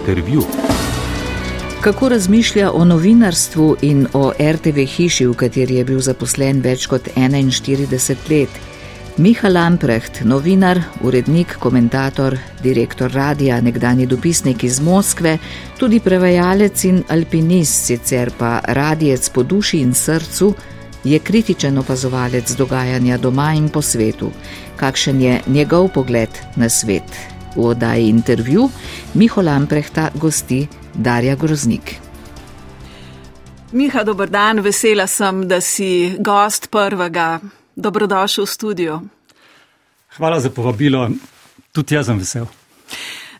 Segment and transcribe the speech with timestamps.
[0.00, 0.42] Intervju.
[1.80, 7.08] Kako razmišlja o novinarstvu in o RTV hiši, v kateri je bil zaposlen več kot
[7.16, 8.60] 41 let?
[9.16, 15.36] Miha Lamprecht, novinar, urednik, komentator, direktor radia, nekdani dopisnik iz Moskve,
[15.78, 20.54] tudi prevajalec in alpinist, sicer pa radijec po duši in srcu,
[21.04, 24.32] je kritičen opazovalec dogajanja doma in po svetu.
[24.76, 27.39] Kakšen je njegov pogled na svet?
[27.56, 28.68] V oddaji intervju
[29.14, 31.96] Miho Lamprehta gosti Darja Groznik.
[33.72, 37.40] Miha, dober dan, vesela sem, da si gost prvega.
[37.76, 39.00] Dobrodošel v studio.
[40.16, 41.08] Hvala za povabilo,
[41.72, 42.46] tudi jaz sem vesel.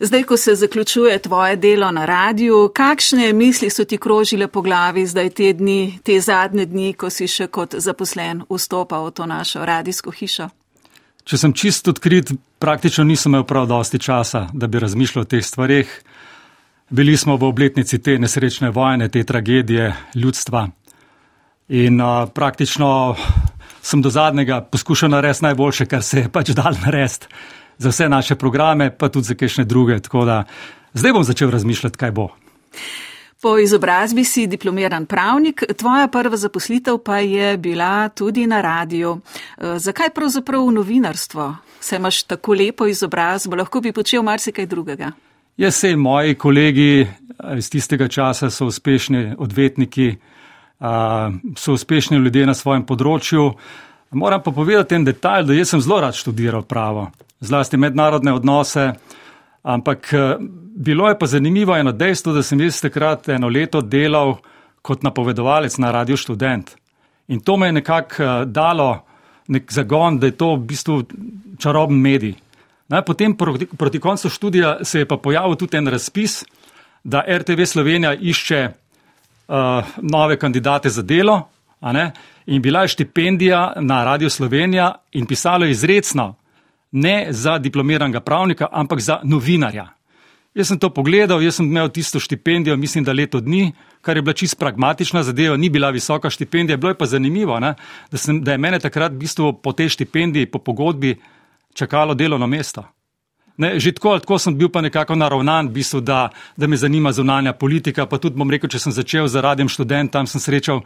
[0.01, 5.06] Zdaj, ko se zaključuje tvoje delo na radiju, kakšne misli so ti krožile po glavi
[5.06, 9.66] zdaj te dni, te zadnje dni, ko si še kot zaposlen vstopal v to našo
[9.66, 10.49] radijsko hišo?
[11.30, 15.45] Če sem čist odkrit, praktično nisem imel prav dosti časa, da bi razmišljal o teh
[15.46, 15.90] stvarih.
[16.90, 20.64] Bili smo v obletnici te nesrečne vojne, te tragedije ljudstva.
[21.78, 23.14] In uh, praktično
[23.78, 27.30] sem do zadnjega poskušal narediti najboljše, kar se je pač dal narediti
[27.78, 30.00] za vse naše programe, pa tudi za kakšne druge.
[30.02, 30.42] Tako da
[30.98, 32.26] zdaj bom začel razmišljati, kaj bo.
[33.43, 39.21] Po izobrazbi si diplomiran pravnik, tvoja prva zaposlitev pa je bila tudi na radiju.
[39.59, 41.57] E, zakaj pravzaprav novinarstvo?
[41.80, 45.13] Se imaš tako lepo izobrazbo, lahko bi počel marsikaj drugega.
[45.57, 47.07] Jaz se in moji kolegi
[47.57, 50.16] iz tistega časa so uspešni odvetniki,
[51.57, 53.51] so uspešni ljudje na svojem področju.
[54.11, 58.93] Moram pa povedati en detalj, da jaz sem zelo rad študiral pravo, zlasti mednarodne odnose,
[59.62, 60.12] ampak
[60.76, 64.38] bilo je pa zanimivo eno dejstvo, da sem jaz takrat eno leto delal
[64.82, 66.70] kot napovedovalec na Radio Student.
[67.28, 69.04] In to me je nekako dalo
[69.48, 71.03] nek zagon, da je to v bistvu
[71.59, 72.34] čaroben medij.
[72.91, 76.44] Naj, potem proti, proti koncu študija se je pa pojavil tudi en razpis,
[77.04, 81.49] da RTV Slovenija išče uh, nove kandidate za delo.
[82.47, 86.34] In bila je štipendija na Radio Slovenija in pisalo je izredno,
[86.93, 89.89] ne za diplomiranega pravnika, ampak za novinarja.
[90.55, 94.23] Jaz sem to pogledal, jaz sem imel tisto štipendijo, mislim, da leto dni, kar je
[94.23, 96.77] bila čist pragmatična zadeva, ni bila visoka štipendija.
[96.77, 97.75] Bilo je pa zanimivo, ne,
[98.11, 101.15] da, sem, da je mene takrat v bistvu po tej štipendiji, po pogodbi,
[101.75, 102.84] čakalo delovno mesto.
[103.61, 107.12] Ne, že tako, tako sem bil pa nekako naravnan, v bistvu, da, da me zanima
[107.12, 108.06] zunanja politika.
[108.09, 110.81] Pa tudi bom rekel, če sem začel z radijem študent, tam sem srečal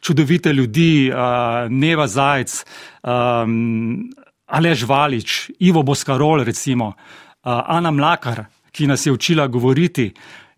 [0.00, 2.54] čudovite ljudi, uh, Neva Zajc,
[3.02, 4.14] um,
[4.50, 10.10] Alež Valič, Ivo Boskarol, recimo, uh, Ana Mlakar, ki nas je učila govoriti.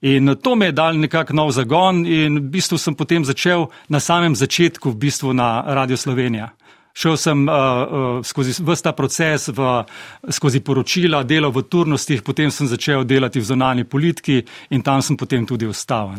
[0.02, 4.00] In to me je dal nekako nov zagon in v bistvu sem potem začel na
[4.00, 6.50] samem začetku v bistvu na Radio Slovenija.
[6.92, 9.84] Šel sem uh, uh, skozi vse ta proces, v,
[10.28, 14.42] skozi poročila, delal v turnostih, potem sem začel delati v zonalni politiki
[14.74, 16.12] in tam sem potem tudi ostal.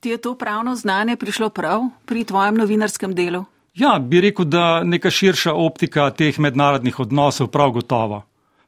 [0.00, 3.46] Ti je to pravno znanje prišlo prav pri tvojem novinarskem delu?
[3.78, 8.24] Ja, bi rekel, da neka širša optika teh mednarodnih odnosov prav gotovo.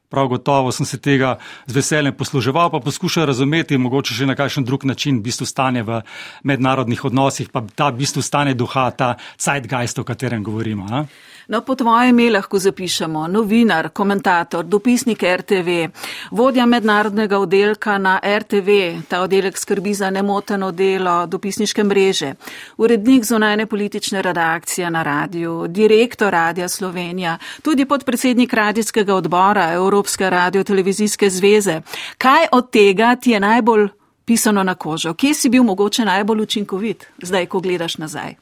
[0.09, 4.63] Prav gotovo sem se tega z veseljem posluževal, pa poskušal razumeti, mogoče še na kakšen
[4.63, 6.01] drug način, v bistvu stanje v
[6.47, 10.87] mednarodnih odnosih, pa ta v bistvu stanje duha, ta zeitgeist, o katerem govorimo.
[10.87, 11.05] Ne?
[11.51, 15.89] No, po tvojem ime lahko zapišemo novinar, komentator, dopisnik RTV,
[16.31, 18.69] vodja mednarodnega oddelka na RTV,
[19.09, 22.33] ta oddelek skrbi za nemoteno delo dopisniške mreže,
[22.77, 31.29] urednik zunajne politične redakcije na radiju, direktor Radija Slovenija, tudi podpredsednik radijskega odbora Evropske radio-televizijske
[31.29, 31.81] zveze.
[32.17, 33.87] Kaj od tega ti je najbolj
[34.25, 35.13] pisano na kožo?
[35.13, 38.35] Kje si bil mogoče najbolj učinkovit, zdaj, ko gledaš nazaj?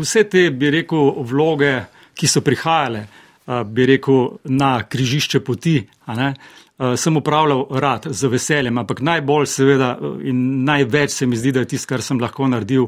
[0.00, 3.06] Vse te, bi rekel, vloge ki so prihajale,
[3.66, 5.80] bi rekel, na križišče poti,
[6.96, 9.94] sem upravljal rad z veseljem, ampak najbolj seveda
[10.24, 12.86] in največ se mi zdi, da je tisto, kar sem lahko naredil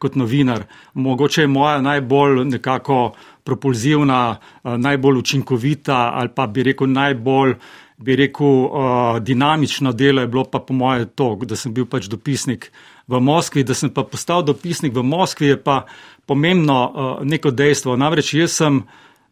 [0.00, 0.64] kot novinar.
[0.94, 3.12] Mogoče je moja najbolj nekako
[3.44, 7.54] propulzivna, najbolj učinkovita ali pa bi rekel najbolj.
[8.00, 12.06] Bi rekel, uh, dinamično delo je bilo pa po mojem to, da sem bil pač
[12.08, 12.70] dopisnik
[13.10, 15.84] v Moskvi, da sem pa postal dopisnik v Moskvi, je pa
[16.26, 17.96] pomembno uh, neko dejstvo.
[17.96, 18.82] Namreč jaz sem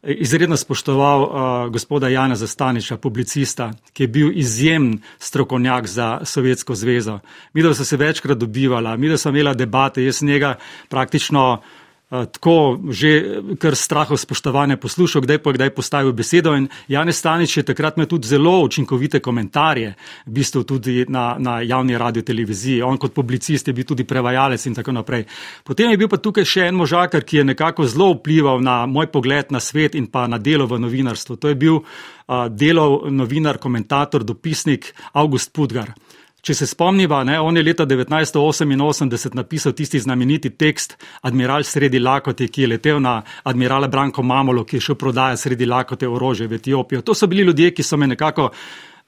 [0.02, 1.30] izredno spoštoval uh,
[1.72, 7.18] gospoda Jana Zastaniča, publicista, ki je bil izjemen strokovnjak za Sovjetsko zvezo.
[7.52, 10.56] Mi, da so se večkrat dobivala, mi, da smo imela debate, jaz njega
[10.88, 11.77] praktično Eh,
[12.08, 16.56] tako že kar strahov spoštovanja poslušal, kdaj pa kdaj postavil besedo.
[16.56, 19.94] In Janez Stanič je takrat imel tudi zelo učinkovite komentarje,
[20.26, 22.82] v bistvu tudi na, na javni radio televiziji.
[22.82, 25.26] On kot publicist je bil tudi prevajalec in tako naprej.
[25.64, 29.12] Potem je bil pa tukaj še en možakar, ki je nekako zelo vplival na moj
[29.12, 31.36] pogled na svet in pa na delo v novinarstvu.
[31.36, 35.92] To je bil uh, delov novinar, komentator, dopisnik August Pudgar.
[36.48, 40.94] Če se spomniva, ne, on je leta 1988 napisal tisti znameniti tekst
[41.28, 43.18] Admiral sredi Lakote, ki je letel na
[43.52, 47.02] admirala Branko Mamolo, ki je šel prodajati sredi Lakote orožje v Etiopijo.
[47.04, 48.48] To so bili ljudje, ki so me nekako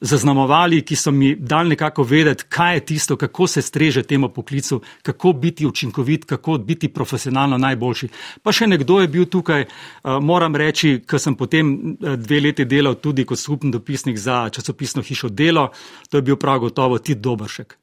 [0.00, 4.81] zaznamovali, ki so mi dali nekako vedeti, kaj je tisto, kako se streže temu poklicu,
[5.02, 8.08] kako biti učinkovit, kako biti profesionalno najboljši.
[8.43, 12.64] Pa še nekdo je bil tukaj, uh, moram reči, ker sem potem uh, dve leti
[12.64, 15.70] delal tudi kot skupni dopisnik za časopisno hišo Delo,
[16.08, 17.76] to je bil prav gotovo Tit Dobršek.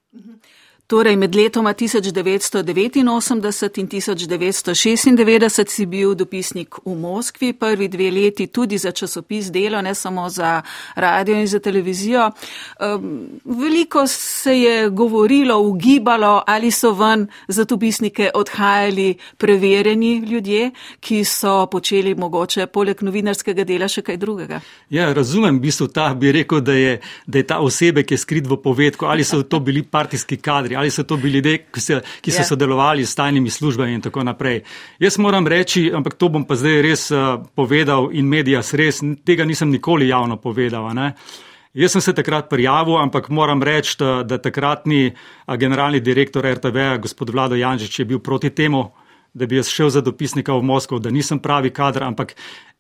[0.88, 8.78] Torej, med letoma 1989 in 1996 si bil dopisnik v Moskvi, prvi dve leti tudi
[8.78, 10.62] za časopis Delo, ne samo za
[10.96, 12.32] radio in za televizijo.
[13.44, 21.66] Veliko se je govorilo, ugibalo, ali so ven za dopisnike odhajali preverjeni ljudje, ki so
[21.66, 24.62] počeli mogoče poleg novinarskega dela še kaj drugega.
[24.90, 28.18] Ja, razumem, v bistvu ta bi rekel, da je, da je ta osebe, ki je
[28.24, 31.82] skrit v povedku, ali so to bili partijski kadri ali so to bili ljudje, ki,
[31.82, 32.46] se, ki so yeah.
[32.46, 32.50] Ja.
[32.54, 34.62] sodelovali s tajnimi službami in tako naprej.
[35.00, 39.46] Jaz moram reči, ampak to bom pa zdaj res uh, povedal in medijas res, tega
[39.46, 40.94] nisem nikoli javno povedal.
[40.94, 41.14] Ne?
[41.78, 45.12] Jaz sem se takrat prijavil, ampak moram reči, da, da takratni
[45.58, 48.88] generalni direktor RTV, gospod Vlado Janžič, je bil proti temu,
[49.34, 52.34] da bi jaz šel za dopisnika v Moskvo, da nisem pravi kader, ampak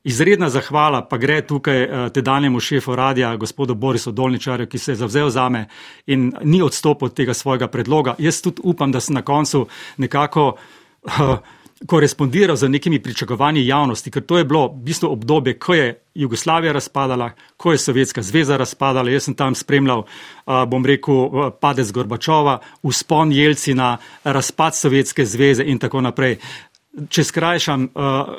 [0.03, 4.95] Izredna zahvala pa gre tukaj eh, tedanjemu šefu radija, gospodu Borisu Dolničarju, ki se je
[4.95, 5.67] zavzel za me
[6.05, 8.15] in ni odstopil od tega svojega predloga.
[8.17, 9.67] Jaz tudi upam, da sem na koncu
[9.97, 10.55] nekako
[11.03, 11.11] uh,
[11.85, 16.73] korespondiral z nekimi pričakovanji javnosti, ker to je bilo v bistvu obdobje, ko je Jugoslavija
[16.73, 19.11] razpadala, ko je Sovjetska zveza razpadala.
[19.11, 25.79] Jaz sem tam spremljal, uh, bom rekel, padec Gorbačova, uspon Jelcina, razpad Sovjetske zveze in
[25.79, 26.37] tako naprej.
[26.97, 28.29] Če skrajšam, uh,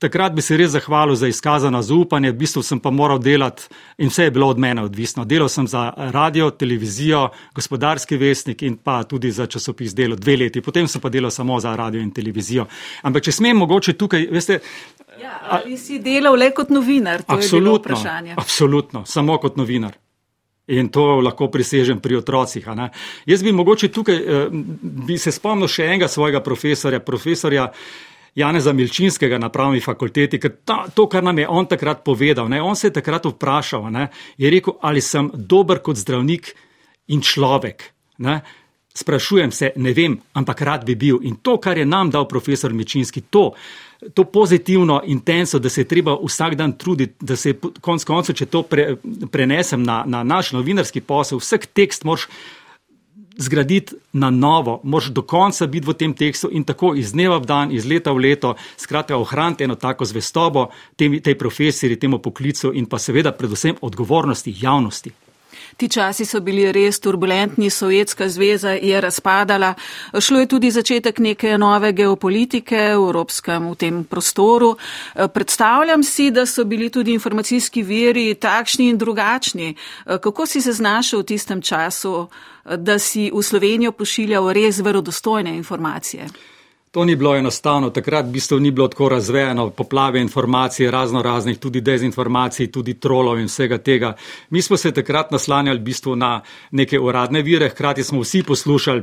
[0.00, 3.66] takrat bi se res zahvalil za izkazano zaupanje, v bistvu sem pa moral delati
[4.00, 5.26] in vse je bilo od mene odvisno.
[5.28, 10.64] Delal sem za radio, televizijo, gospodarski vestnik in pa tudi za časopis delo dve leti,
[10.64, 12.64] potem sem pa delal samo za radio in televizijo.
[13.02, 14.62] Ampak če smem mogoče tukaj, veste.
[15.20, 17.20] Ja, ali si delal le kot novinar?
[17.28, 18.00] Absolutno,
[18.36, 19.92] absolutno, samo kot novinar.
[20.66, 22.66] In to lahko prisežem pri otrocih.
[23.26, 24.48] Jaz bi mogoče tukaj, eh,
[25.06, 27.70] bi se spomnil še enega svojega profesorja, profesorja
[28.36, 32.60] Janeza Milčinskega na pravni fakulteti, ker ta, to, kar nam je on takrat povedal, ne,
[32.62, 36.52] on se je takrat vprašal, ne, je rekel, ali sem dober kot zdravnik
[37.08, 37.92] in človek.
[38.18, 38.40] Ne.
[38.96, 41.20] Sprašujem se, ne vem, ampak rad bi bil.
[41.22, 43.50] In to, kar je nam dal profesor Milčinski, to,
[44.14, 48.46] to pozitivno intenco, da se je treba vsak dan truditi, da se konc koncev, če
[48.46, 48.96] to pre,
[49.30, 52.28] prenesem na, na naš novinarski posel, vsak tekst moš
[53.36, 57.46] zgraditi na novo, moš do konca biti v tem tekstu in tako iz dneva v
[57.46, 62.72] dan, iz leta v leto, skratka ohraniti eno tako zvestobo tem, tej profesiji, temu poklicu
[62.72, 65.12] in pa seveda predvsem odgovornosti javnosti.
[65.76, 69.74] Ti časi so bili res turbulentni, Sovjetska zveza je razpadala,
[70.20, 74.76] šlo je tudi začetek neke nove geopolitike v evropskem v tem prostoru.
[75.14, 79.74] Predstavljam si, da so bili tudi informacijski veri takšni in drugačni.
[80.04, 82.28] Kako si se znašel v tistem času,
[82.76, 86.55] da si v Slovenijo pošiljal res verodostojne informacije?
[86.96, 91.58] To ni bilo enostavno, takrat v bistvu ni bilo tako razvejeno, poplave informacij, razno raznih,
[91.58, 94.14] tudi dezinformacij, tudi trolov in vsega tega.
[94.50, 99.02] Mi smo se takrat naslanjali v bistvu na neke uradne vire, hkrati smo vsi poslušali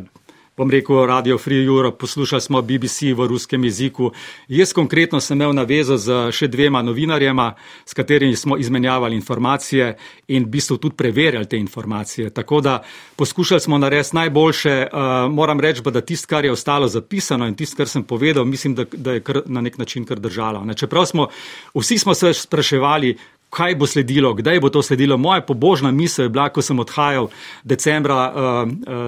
[0.57, 4.12] bom rekel, Radio Free Europe, poslušali smo BBC v ruskem jeziku.
[4.48, 7.53] Jaz konkretno sem imel navezo z še dvema novinarjema,
[7.86, 9.95] s katerimi smo izmenjavali informacije
[10.27, 12.29] in v bistvu tudi preverjali te informacije.
[12.29, 12.83] Tako da
[13.15, 14.88] poskušali smo narediti najboljše.
[14.93, 18.75] Uh, moram reči, da tisto, kar je ostalo zapisano in tisto, kar sem povedal, mislim,
[18.75, 20.65] da, da je kar, na nek način kar držalo.
[20.65, 21.27] Ne, čeprav smo,
[21.74, 23.17] vsi smo se spraševali,
[23.53, 25.17] kaj bo sledilo, kdaj bo to sledilo.
[25.17, 27.27] Moja pobožna misel je bila, ko sem odhajal
[27.63, 28.33] decembra, uh,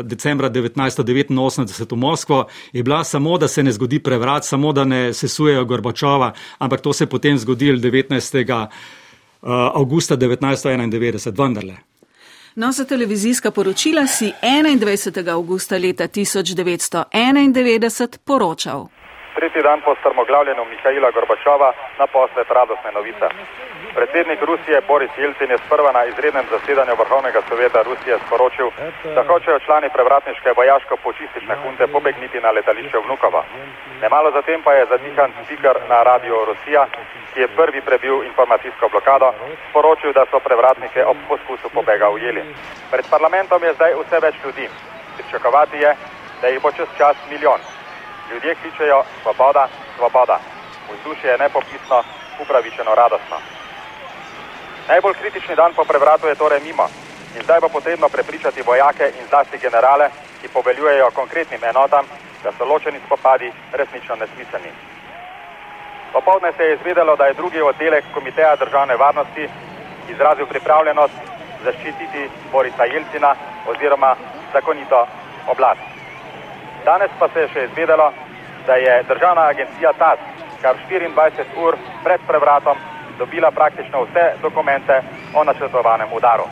[0.04, 5.14] decembra 1989 v Moskvo, je bila samo, da se ne zgodi prevrat, samo da ne
[5.14, 8.46] sesujejo Gorbačova, ampak to se je potem zgodilo 19.
[8.46, 8.50] Uh,
[9.74, 11.74] augusta 1991, vendarle.
[12.56, 15.32] No, za televizijska poročila si 21.
[15.32, 18.88] augusta leta 1991 poročal.
[19.36, 23.28] Tretji dan po strmoglavljenju Mihajla Gorbačova na posled radosne novice.
[23.96, 28.70] Predsednik Rusije Boris Jelcin je sprva na izrednem zasedanju Vrhovnega sovjeta Rusije sporočil,
[29.16, 33.44] da hočejo člani prevratniške vojaško-počistične hunte pobegniti na letališče Vnukova.
[34.02, 36.84] Nemalo zatem pa je zatihan speaker na radio Rusija,
[37.34, 39.30] ki je prvi prebil informacijsko blokado,
[39.70, 42.44] sporočil, da so prevratnike ob poskusu pobega ujeli.
[42.92, 44.70] Pred parlamentom je zdaj vse več ljudi.
[45.16, 45.96] Pričakovati je,
[46.42, 47.62] da jih bo čez čas milijon.
[48.32, 50.40] Ljudje kličejo svoboda, svoboda.
[50.92, 52.04] Vzdušje je nepopisno,
[52.44, 53.55] upravičeno radostno.
[54.88, 56.86] Najbolj kritični dan po prevratu je torej mimo.
[57.36, 60.10] In zdaj bo potrebno prepričati vojake in zlasti generale,
[60.42, 62.06] ki poveljujejo konkretnim enotam,
[62.44, 64.72] da so ločeni spopadi resnično nesmiselni.
[66.14, 69.50] Popovdne se je izvedelo, da je drugi oddelek Komiteja državne varnosti
[70.10, 71.18] izrazil pripravljenost
[71.64, 73.36] zaščititi Borisa Jelcina
[73.68, 74.16] oziroma
[74.54, 75.08] zakonito
[75.48, 75.82] oblast.
[76.86, 78.12] Danes pa se je še izvedelo,
[78.68, 80.20] da je državna agencija TAS
[80.62, 82.78] kar 24 ur pred prevratom
[83.18, 85.02] dobila praktično vse dokumente
[85.36, 86.44] o načrtovanem udaru.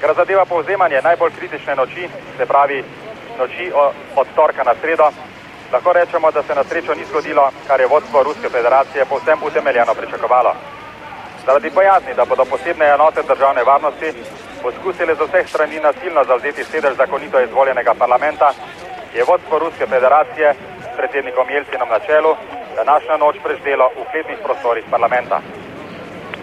[0.00, 2.84] Kar zadeva povzemanje najbolj kritične noči, se pravi
[3.38, 3.72] noči
[4.16, 5.10] od torka na sredo,
[5.72, 9.94] lahko rečemo, da se na srečo ni zgodilo, kar je vodstvo Ruske federacije povsem utemeljeno
[9.94, 10.52] pričakovalo.
[11.46, 14.12] Zaradi bojazni, da bodo posebne enote državne varnosti
[14.62, 18.52] poskusili z vseh strani nasilno zavzeti sedež zakonito izvoljenega parlamenta,
[19.14, 22.36] je vodstvo Ruske federacije s predsednikom Jelcinom na čelu
[22.80, 25.40] današnjo noč preždelo v kletnih prostorih parlamenta.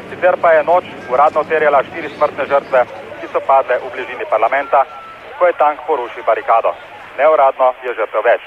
[0.09, 2.85] Sicer pa je noč uradno terjala štiri smrtne žrtve,
[3.19, 4.85] ki so padle v bližini parlamenta,
[5.39, 6.75] ko je tank porušil barikado.
[7.17, 8.41] Neuradno je žrtev več.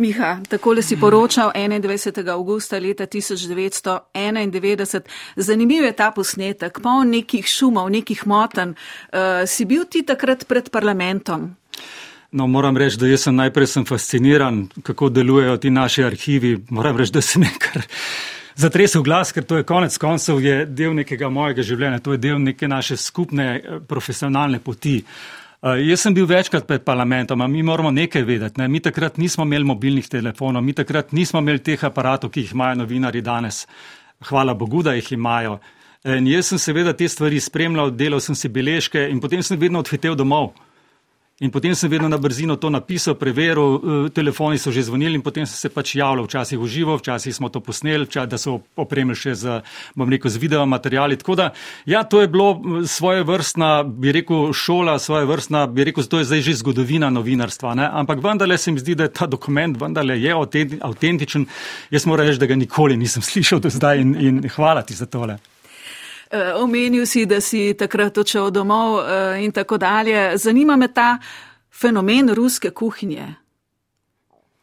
[0.00, 2.28] Miha, takole si poročal 21.
[2.32, 5.02] augusta leta 1991.
[5.36, 8.74] Zanimiv je ta posnetek, poln nekih šumov, nekih moten.
[9.12, 11.59] Uh, si bil ti takrat pred parlamentom?
[12.32, 16.52] No, moram reči, da jaz sem najprej sem fasciniran, kako delujejo ti naši arhivi.
[16.70, 17.82] Moram reči, da sem nekaj
[18.60, 22.38] zatresel glas, ker to je konec koncev je del nekega mojega življenja, to je del
[22.42, 25.00] neke naše skupne eh, profesionalne poti.
[25.60, 28.60] Uh, jaz sem bil večkrat pred parlamentom, a mi moramo nekaj vedeti.
[28.62, 28.68] Ne?
[28.68, 32.78] Mi takrat nismo imeli mobilnih telefonov, mi takrat nismo imeli teh aparatov, ki jih imajo
[32.80, 33.66] novinari danes.
[34.24, 35.58] Hvala Bogu, da jih imajo.
[36.08, 39.82] In jaz sem seveda te stvari spremljal, delal sem si beležke in potem sem vedno
[39.84, 40.54] odhitev domov.
[41.40, 45.22] In potem sem vedno na brzino to napisal, preveril, eh, telefoni so že zvonili in
[45.22, 48.60] potem sem se pač javljal, včasih v živo, včasih smo to posneli, včasih, da so
[48.76, 49.62] opremili še z,
[49.96, 51.16] bom rekel, z video materiali.
[51.16, 51.46] Tako da,
[51.86, 56.28] ja, to je bilo svoje vrstna, bi rekel, šola, svoje vrstna, bi rekel, to je
[56.28, 57.72] zdaj že zgodovina novinarstva.
[57.74, 57.88] Ne?
[57.88, 60.36] Ampak vendarle se mi zdi, da je ta dokument vendarle je
[60.80, 61.46] avtentičen.
[61.90, 65.08] Jaz moram reči, da ga nikoli nisem slišal do zdaj in, in hvala ti za
[65.08, 65.40] tole.
[66.30, 70.38] Eh, omenil si, da si takrat odšel domov eh, in tako dalje.
[70.38, 71.18] Zanima me ta
[71.70, 73.34] fenomen ruske kuhinje.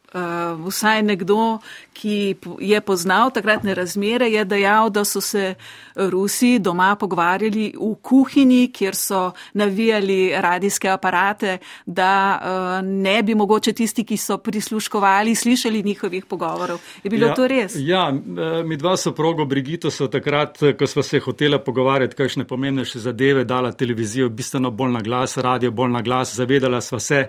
[0.08, 1.58] Uh, vsaj nekdo,
[1.92, 2.34] ki
[2.64, 5.54] je poznal takratne razmere, je dejal, da so se
[5.98, 13.72] Rusi doma pogovarjali v kuhinji, kjer so navijali radijske aparate, da uh, ne bi mogoče
[13.72, 16.80] tisti, ki so prisluškovali, slišali njihovih pogovorov.
[17.04, 17.76] Je bilo ja, to res?
[17.76, 22.98] Ja, eh, mi dva soprogo Brigito so takrat, ko smo se hotela pogovarjati, kakšne pomembnejše
[22.98, 27.26] zadeve, dala televizijo bistveno bolj na glas, radio bolj na glas, zavedala sva se,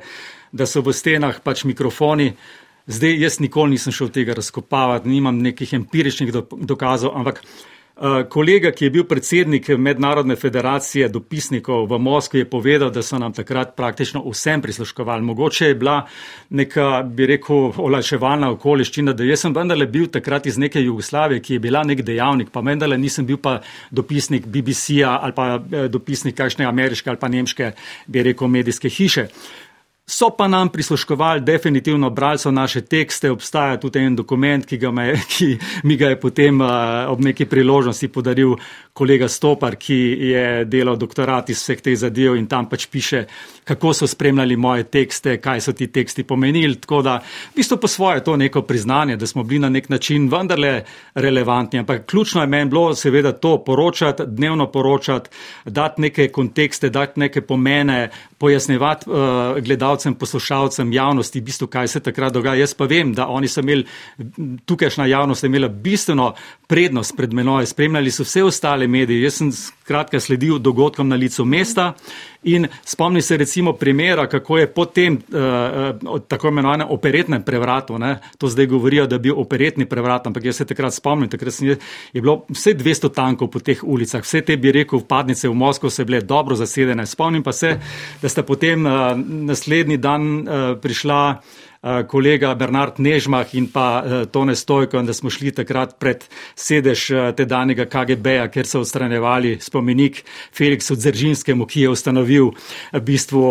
[0.51, 2.33] da so v stenah pač mikrofoni.
[2.89, 6.31] Zdaj, jaz nikoli nisem šel tega razkopavati, nimam nekih empiričnih
[6.65, 12.89] dokazov, ampak uh, kolega, ki je bil predsednik Mednarodne federacije dopisnikov v Moskvi, je povedal,
[12.89, 15.21] da so nam takrat praktično vsem prisluškovali.
[15.21, 15.99] Mogoče je bila
[16.49, 21.53] neka, bi rekel, olajševalna okoliščina, da jaz sem vendarle bil takrat iz neke Jugoslavije, ki
[21.53, 23.59] je bila nek dejavnik, pa vendarle nisem bil pa
[23.91, 27.73] dopisnik BBC-a ali pa eh, dopisnik kakšne ameriške ali pa nemške,
[28.07, 29.29] bi rekel, medijske hiše.
[30.11, 35.13] So pa nam prisluškovali, definitivno brali so naše tekste, obstaja tudi en dokument, ki, me,
[35.37, 36.69] ki mi ga je potem uh,
[37.07, 38.55] ob neki priložnosti podaril
[38.93, 39.95] kolega Stopar, ki
[40.31, 43.21] je delal doktorat iz vseh teh zadev in tam pač piše,
[43.63, 46.79] kako so spremljali moje tekste, kaj so ti teksti pomenili.
[46.81, 47.19] Tako da,
[47.53, 51.79] v bistvu po svoje to neko priznanje, da smo bili na nek način vendarle relevantni.
[51.79, 55.29] Ampak ključno je meni bilo seveda to poročati, dnevno poročati,
[55.65, 61.99] dati neke kontekste, dati neke pomene, pojasnevati uh, gledalcem, poslušalcem, javnosti, v bistvu, kaj se
[61.99, 62.63] takrat dogaja.
[62.63, 63.85] Jaz pa vem, da oni so imeli,
[64.65, 66.33] tukajšnja javnost je imela bistveno
[66.67, 69.23] prednost pred menoj, spremljali so vse ostale medije.
[69.23, 71.93] Jaz sem skratka sledil dogodkom na licu mesta
[72.43, 78.47] in spomni se recimo primera, kako je potem uh, tako imenovanem operetnem prevratu, ne, to
[78.47, 81.67] zdaj govorijo, da je bil operetni prevrat, ampak jaz se takrat spomnim, takrat sem,
[82.13, 85.89] je bilo vse 200 tankov po teh ulicah, vse te bi rekel vpadnice v Moskvo
[85.89, 87.05] so bile dobro zasedene.
[87.05, 87.75] Spomnim pa se,
[88.21, 91.41] da sta potem uh, naslednji dan uh, prišla
[92.07, 97.31] kolega Bernard Nežmah in pa eh, Tone Stojko, da smo šli takrat pred sedež eh,
[97.31, 100.23] tedanjega KGB-ja, ker so odstranjevali spomenik
[100.55, 102.51] Feliksu Dzeržinskemu, ki je ustanovil
[102.91, 103.43] v bistvu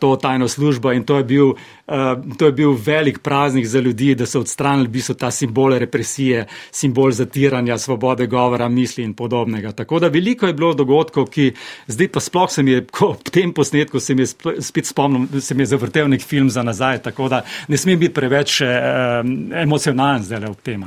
[0.00, 0.92] to tajno službo.
[0.92, 1.54] In to je bil
[1.86, 5.78] Uh, to je bil velik praznik za ljudi, da so odstranili v bistvu ta simbol
[5.78, 9.72] represije, simbol zatiranja, svobode govora, misli in podobnega.
[9.72, 11.52] Tako da veliko je bilo dogodkov, ki
[11.86, 15.40] zdaj pa sploh se mi je, ko ob tem posnetku se mi je spet spomnil,
[15.40, 18.60] se mi je zavrtel nek film za nazaj, tako da ne ne smem biti preveč
[18.60, 18.68] eh,
[19.62, 20.84] emocionalen zdaj ob tem.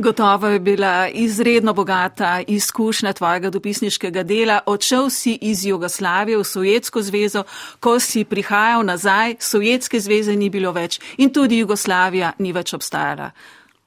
[0.00, 4.60] Gotovo je bila izredno bogata izkušnja tvojega dopisniškega dela.
[4.66, 7.44] Odšel si iz Jugoslavije v Sovjetsko zvezo,
[7.80, 13.30] ko si prihajal nazaj, Sovjetske zveze ni bilo več in tudi Jugoslavija ni več obstajala.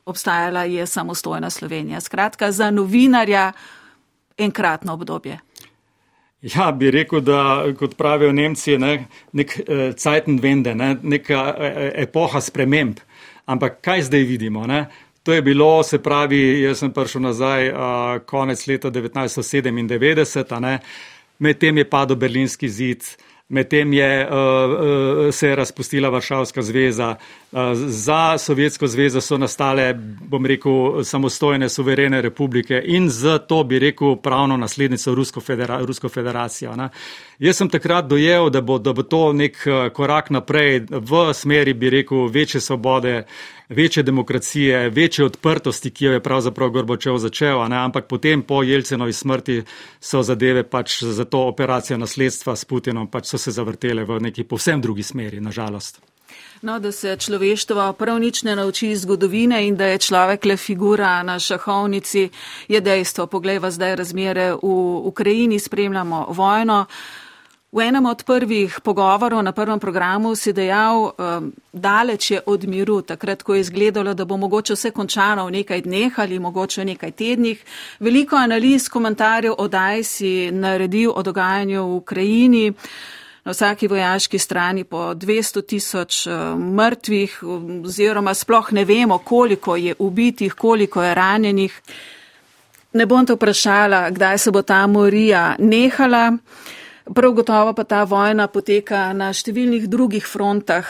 [0.05, 2.01] Obstajala je samostojna Slovenija.
[2.01, 3.51] Skratka, za novinarja
[4.37, 5.39] enkratno obdobje.
[6.41, 11.67] Ja, bi rekel, da kot pravijo Nemci, ne, nek uh, Zeitenwende, ne, neka uh,
[12.03, 12.99] epoha sprememb.
[13.45, 14.67] Ampak kaj zdaj vidimo?
[14.67, 14.85] Ne?
[15.23, 17.77] To je bilo, se pravi, jaz sem prišel nazaj uh,
[18.25, 20.79] konec leta 1997,
[21.39, 23.03] medtem je padel berlinski zid,
[23.49, 27.15] medtem je uh, uh, se razpustila Varšavska zveza,
[27.73, 34.15] za Sovjetsko zvezo so nastale, bom rekel, samostojne, suverene republike in z to bi rekel
[34.15, 36.75] pravno naslednico Rusko, federa, Rusko federacijo.
[36.75, 36.89] Ne.
[37.39, 41.73] Jaz sem takrat dojel, da bo, da bo to nek eh, korak naprej v smeri,
[41.73, 43.23] bi rekel, večje svobode,
[43.73, 49.13] večje demokracije, večje odprtosti, ki jo je pravzaprav Gorbačev začel, ne, ampak potem po Jelcinovi
[49.13, 49.63] smrti
[49.99, 54.43] so zadeve pač za to operacijo nasledstva s Putinom pač so se zavrtele v neki
[54.43, 56.01] povsem drugi smeri, nažalost.
[56.61, 60.57] No, da se človeštvo prav nič ne nauči iz zgodovine in da je človek le
[60.57, 62.29] figura na šahovnici,
[62.67, 63.27] je dejstvo.
[63.27, 64.69] Poglejva zdaj razmere v
[65.11, 66.85] Ukrajini, spremljamo vojno.
[67.73, 73.01] V enem od prvih pogovorov na prvem programu si dejal, um, daleč je od miru,
[73.01, 76.85] takrat, ko je izgledalo, da bo mogoče vse končano v nekaj dneh ali mogoče v
[76.85, 77.65] nekaj tednih.
[77.99, 82.73] Veliko analiz, komentarjev odaj si naredil o dogajanju v Ukrajini.
[83.43, 86.27] Na vsaki vojaški strani po 200 tisoč
[86.77, 87.39] mrtvih,
[87.89, 91.81] oziroma sploh ne vemo, koliko je ubitih, koliko je ranjenih.
[92.93, 96.37] Ne bom te vprašala, kdaj se bo ta morija nehala.
[97.03, 100.87] Prav gotovo pa ta vojna poteka na številnih drugih frontah,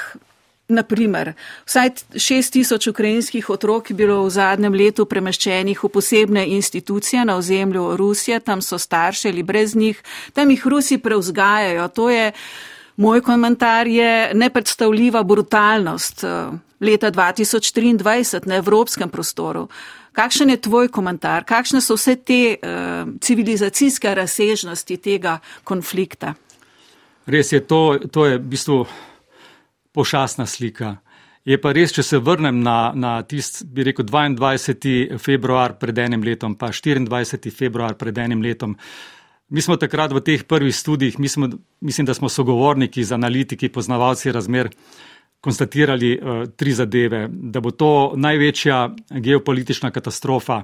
[0.72, 1.34] Naprimer,
[1.68, 7.36] vsaj 6 tisoč ukrajinskih otrok je bilo v zadnjem letu premeščenih v posebne institucije na
[7.36, 10.00] ozemlju Rusije, tam so starši ali brez njih,
[10.34, 11.88] tam jih Rusi preuzgajajo.
[11.88, 12.32] To je,
[12.96, 19.68] moj komentar je nepredstavljiva brutalnost eh, leta 2023 na evropskem prostoru.
[20.14, 21.46] Kakšen je tvoj komentar?
[21.46, 26.36] Kakšne so vse te uh, civilizacijske razsežnosti tega konflikta?
[27.26, 28.84] Res je, to, to je v bistvu
[29.94, 30.98] pošasna slika.
[31.44, 35.18] Je pa res, če se vrnem na, na tisti, bi rekel, 22.
[35.20, 37.52] februar pred enim letom, pa 24.
[37.52, 38.78] februar pred enim letom.
[39.52, 41.50] Mi smo takrat v teh prvih študijih, smo,
[41.84, 44.72] mislim, da smo sogovorniki z analitiki, poznavalci razmer,
[45.44, 48.78] konstatirali uh, tri zadeve, da bo to največja
[49.10, 50.62] geopolitična katastrofa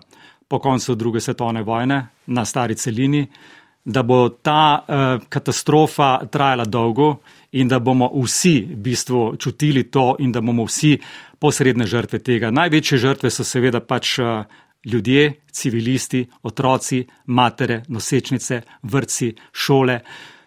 [0.47, 3.25] po koncu druge svetovne vojne na stari celini,
[3.85, 7.17] da bo ta uh, katastrofa trajala dolgo
[7.51, 10.95] in da bomo vsi v bistvu čutili to in da bomo vsi
[11.39, 12.51] posredne žrtve tega.
[12.51, 14.45] Največje žrtve so seveda pač uh,
[14.85, 19.99] ljudje, civilisti, otroci, matere, nosečnice, vrci, šole.
[19.99, 20.38] Uh,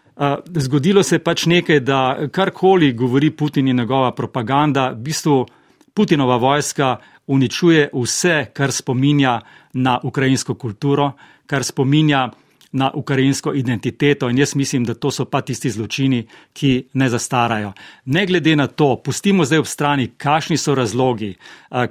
[0.58, 5.46] zgodilo se je pač nekaj, da karkoli govori Putin in njegova propaganda, v bistvu
[5.94, 6.96] Putinova vojska
[7.26, 9.40] uničuje vse, kar spominja
[9.72, 11.12] na ukrajinsko kulturo,
[11.46, 12.30] kar spominja
[12.72, 17.72] na ukrajinsko identiteto in jaz mislim, da to so pa tisti zločini, ki ne zastarajo.
[18.04, 21.34] Ne glede na to, pustimo zdaj ob strani, kakšni so razlogi,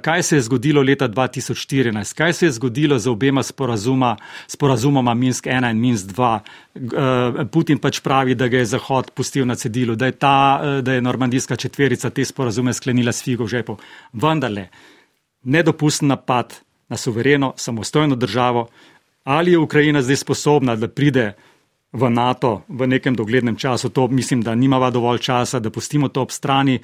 [0.00, 4.16] kaj se je zgodilo leta 2014, kaj se je zgodilo z obema sporazuma,
[4.46, 7.46] sporazumoma Minsk 1 in Minsk 2.
[7.52, 11.02] Putin pač pravi, da ga je Zahod pustil na cedilu, da je, ta, da je
[11.02, 13.76] normandijska četverica te sporazume sklenila s figo v žepu.
[14.12, 14.68] Vendarle,
[15.42, 18.66] nedopusten napad na suvereno, samostojno državo,
[19.24, 21.32] ali je Ukrajina zdaj sposobna, da pride
[21.92, 23.88] v NATO v nekem doglednem času.
[23.88, 26.78] To mislim, da nimava dovolj časa, da pustimo to ob strani.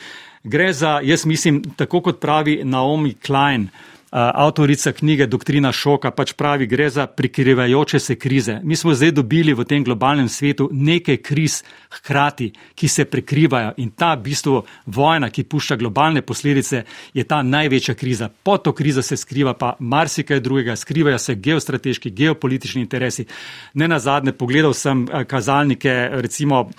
[0.45, 3.69] Gre za, jaz mislim, tako kot pravi Naomi Klein,
[4.11, 8.61] avtorica knjige Doktrina šoka pač pravi, gre za prikrivajoče se krize.
[8.63, 13.91] Mi smo zdaj dobili v tem globalnem svetu nekaj kriz hkrati, ki se prekrivajo in
[13.91, 18.31] ta bistvo vojna, ki pušča globalne posledice, je ta največja kriza.
[18.43, 23.27] Pod to krizo se skriva pa marsikaj drugega, skrivajo se geostrateški, geopolitični interesi.
[23.75, 26.71] Ne na zadnje, pogledal sem kazalnike, recimo,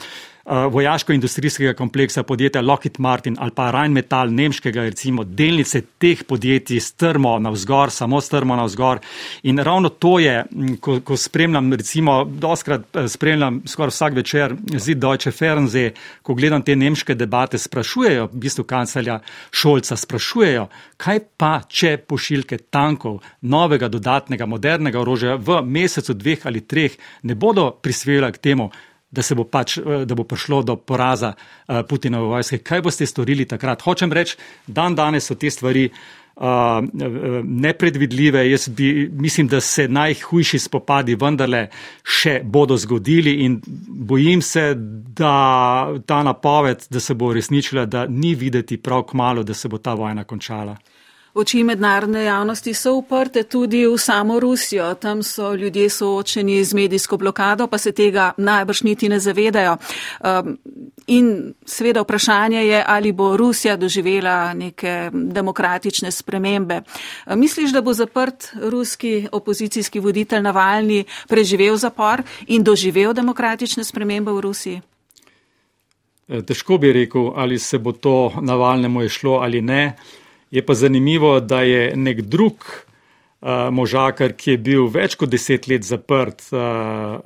[0.45, 7.91] vojaško-industrijskega kompleksa podjetja Lockheed Martin ali pa Rheinmetall nemškega, recimo delnice teh podjetij strmo navzgor,
[7.91, 8.99] samo strmo navzgor.
[9.43, 10.45] In ravno to je,
[10.79, 16.61] ko, ko spremljam, recimo, doskrat eh, spremljam skoraj vsak večer zid Deutsche Fernseh, ko gledam
[16.61, 19.19] te nemške debate, sprašujejo, v bistvu kancelja
[19.51, 26.61] Šolca, sprašujejo, kaj pa, če pošiljke tankov, novega, dodatnega, modernega orožja v mesecu, dveh ali
[26.61, 28.71] treh ne bodo prispevali k temu,
[29.11, 32.61] da, bo pač, eh, da bo prišlo do poraza uh, Putinove vojske.
[32.63, 33.81] Kaj boste storili takrat?
[33.81, 36.43] Hočem reči, dan danes so te stvari uh,
[37.43, 38.43] nepredvidljive.
[38.51, 41.67] Jaz bi, mislim, da se najhujši spopadi vendarle
[42.03, 44.73] še bodo zgodili in bojim se,
[45.19, 45.33] da
[46.05, 49.77] ta napoved, da se bo uresničila, da ni videti prav k malu, da se bo
[49.77, 50.77] ta vojna končala.
[51.39, 54.93] Oči mednarodne javnosti so uprte tudi v samo Rusijo.
[54.99, 59.77] Tam so ljudje soočeni z medijsko blokado, pa se tega najbrž niti ne zavedajo.
[60.19, 60.57] Um,
[61.07, 66.81] in seveda vprašanje je, ali bo Rusija doživela neke demokratične spremembe.
[67.35, 74.41] Misliš, da bo zaprt ruski opozicijski voditelj Navalni preživel zapor in doživel demokratične spremembe v
[74.41, 74.81] Rusiji?
[76.27, 79.95] E, težko bi rekel, ali se bo to Navalnemu išlo ali ne.
[80.51, 85.67] Je pa zanimivo, da je nek drug uh, možakar, ki je bil več kot deset
[85.69, 87.21] let zaprt, uh,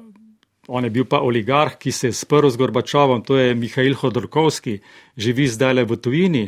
[0.67, 4.77] on je bil pa oligarh, ki se je sprl z Gorbačovom, to je Mihajl Hodorkovski,
[5.17, 6.45] živi zdaj le v tujini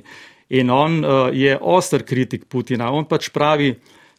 [0.50, 2.92] in on uh, je ostr kritik Putina.
[2.92, 3.74] On pač pravi,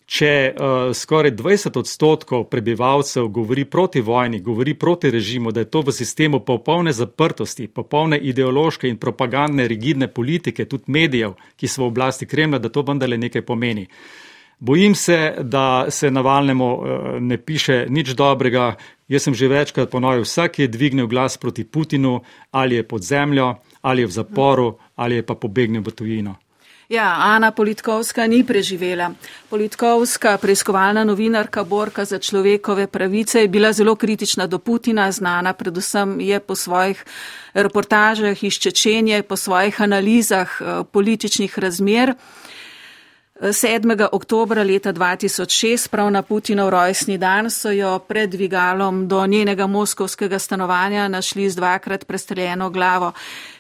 [0.07, 5.83] če uh, skoraj 20 odstotkov prebivalcev govori proti vojni, govori proti režimu, da je to
[5.83, 11.91] v sistemu popolne zaprtosti, popolne ideološke in propagandne rigidne politike, tudi medijev, ki so v
[11.91, 13.89] oblasti Kremlja, da to vendarle nekaj pomeni.
[14.59, 16.87] Bojim se, da se Navalnemu uh,
[17.21, 18.77] ne piše nič dobrega.
[19.09, 23.55] Jaz sem že večkrat ponovil, vsak je dvignil glas proti Putinu, ali je pod zemljo,
[23.83, 26.35] ali je v zaporu, ali je pa pobegnil v tujino.
[26.89, 29.11] Ja, Ana Politkovska ni preživela.
[29.51, 36.21] Politkovska, preiskovalna novinarka, borka za človekove pravice, je bila zelo kritična do Putina, znana predvsem
[36.21, 37.05] je po svojih
[37.55, 42.15] reportažah iz Čečenje, po svojih analizah eh, političnih razmer.
[43.41, 44.09] 7.
[44.13, 50.39] oktobra leta 2006, prav na Putinov rojstni dan, so jo pred dvigalom do njenega moskovskega
[50.39, 53.13] stanovanja našli z dvakrat prestreljeno glavo.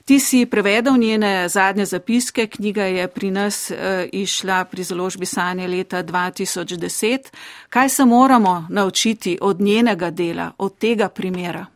[0.05, 3.77] Ti si prevedel njene zadnje zapiske, knjiga je pri nas uh,
[4.13, 7.19] išla pri založbi Sanje leta 2010.
[7.69, 11.67] Kaj se moramo naučiti od njenega dela, od tega primera?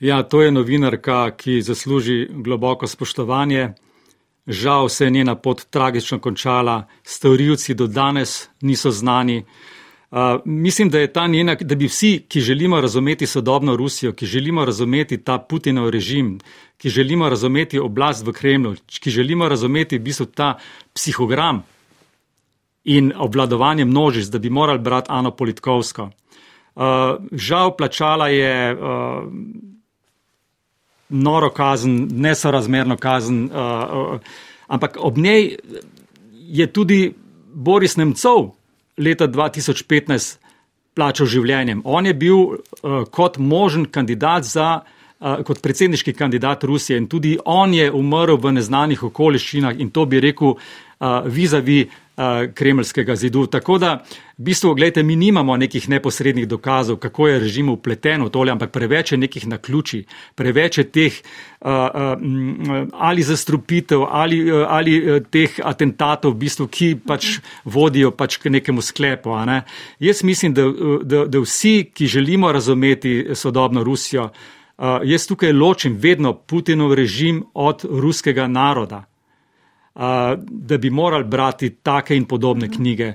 [0.00, 3.72] Ja, to je novinarka, ki zasluži globoko spoštovanje.
[4.46, 9.44] Žal se je njena pot tragično končala, storilci do danes niso znani.
[10.10, 14.26] Uh, mislim, da je ta njena, da bi vsi, ki želimo razumeti sodobno Rusijo, ki
[14.26, 16.38] želimo razumeti ta Putinov režim,
[16.78, 20.58] ki želimo razumeti oblast v Kremlju, ki želimo razumeti v bistvu ta
[20.94, 21.62] psihogram
[22.84, 26.10] in obvladovanje množic, da bi morali brati Ano Politkovsko.
[26.74, 26.82] Uh,
[27.32, 28.78] žal plačala je uh,
[31.08, 34.20] noro kazen, nesorazmerno kazen, uh, uh,
[34.66, 35.56] ampak ob njej
[36.32, 37.14] je tudi
[37.54, 38.50] Boris Nemcov
[38.98, 40.38] leta 2015
[40.94, 41.82] plačal življenjem.
[41.84, 47.36] On je bil uh, kot možen kandidat za, uh, kot predsedniški kandidat Rusije in tudi
[47.44, 50.58] on je umrl v neznanih okoliščinah in to bi rekel uh,
[51.24, 52.02] vizavi uh,
[52.54, 53.46] kremljskega zidu.
[53.46, 54.04] Tako da,
[54.38, 58.70] v bistvu, gledajte, mi nimamo nekih neposrednih dokazov, kako je režim upleten v tole, ampak
[58.72, 61.12] preveč je nekih naključij, preveč je teh
[61.60, 68.38] uh, uh, ali zastrupitev ali, uh, ali teh atentatov, v bistvu, ki pač vodijo pač
[68.40, 69.36] k nekemu sklepu.
[69.46, 69.62] Ne?
[70.00, 70.64] Jaz mislim, da,
[71.02, 77.44] da, da vsi, ki želimo razumeti sodobno Rusijo, uh, jaz tukaj ločim vedno Putinov režim
[77.54, 79.04] od ruskega naroda
[80.48, 83.12] da bi morali brati take in podobne knjige.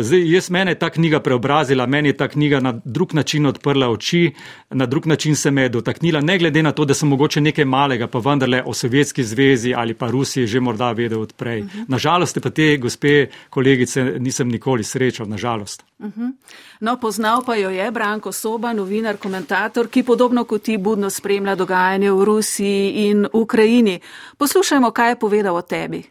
[0.00, 3.88] Zdaj, jaz mene je ta knjiga preobrazila, meni je ta knjiga na drug način odprla
[3.90, 4.32] oči,
[4.70, 7.64] na drug način se me je dotaknila, ne glede na to, da sem mogoče nekaj
[7.64, 11.60] malega, pa vendarle o Sovjetski zvezi ali pa Rusiji že morda vedel odprej.
[11.60, 11.84] Uh -huh.
[11.88, 15.84] Nažalost, pa te gospe kolegice nisem nikoli srečal, nažalost.
[15.98, 16.32] Uh -huh.
[16.80, 21.54] No, poznal pa jo je Branko Soba, novinar, komentator, ki podobno kot ti budno spremlja
[21.54, 24.00] dogajanje v Rusiji in Ukrajini.
[24.38, 26.02] Poslušajmo, kaj je povedal o tebi.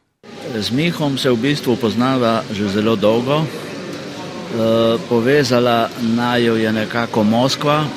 [0.51, 3.41] Z Mihom se v bistvu poznava že zelo dolgo.
[3.41, 3.47] E,
[5.07, 7.87] povezala naju je nekako Moskva,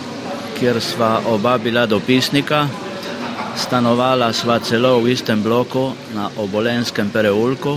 [0.55, 2.71] kjer sva oba bila dopisnika.
[3.59, 7.75] Stanovala sva celo v istem bloku na Obolenskem pereulku,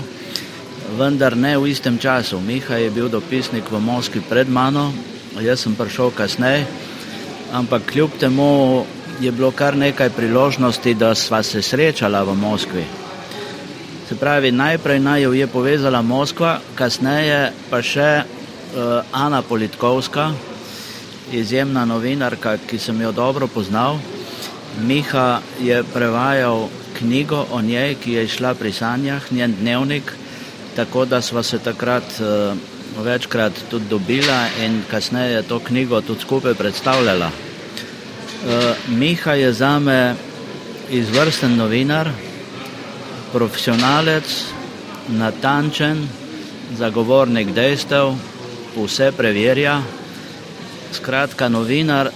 [0.94, 2.38] vendar ne v istem času.
[2.38, 4.94] Miha je bil dopisnik v Moskvi pred mano,
[5.42, 6.70] jaz sem prišel kasneje,
[7.50, 8.86] ampak kljub temu
[9.18, 13.07] je bilo kar nekaj priložnosti, da sva se srečala v Moskvi.
[14.08, 20.30] Se pravi, najprej naj jo je povezala Moskva, kasneje pa še uh, Ana Politkovska,
[21.36, 24.00] izjemna novinarka, ki sem jo dobro poznal.
[24.80, 30.13] Miha je prevajal knjigo o njej, ki je išla pri sanjah, njen dnevnik,
[30.80, 32.56] tako da sva se takrat uh,
[33.04, 37.32] večkrat tudi dobila in kasneje to knjigo tudi skupaj predstavljala.
[38.88, 40.15] Miha je za me
[40.89, 42.08] izvrsten novinar,
[43.38, 44.26] profesionalec,
[45.13, 46.02] natančen,
[46.78, 48.15] zagovornik dejstev,
[48.73, 49.78] vse preverja.
[50.97, 52.10] Skratka, novinar,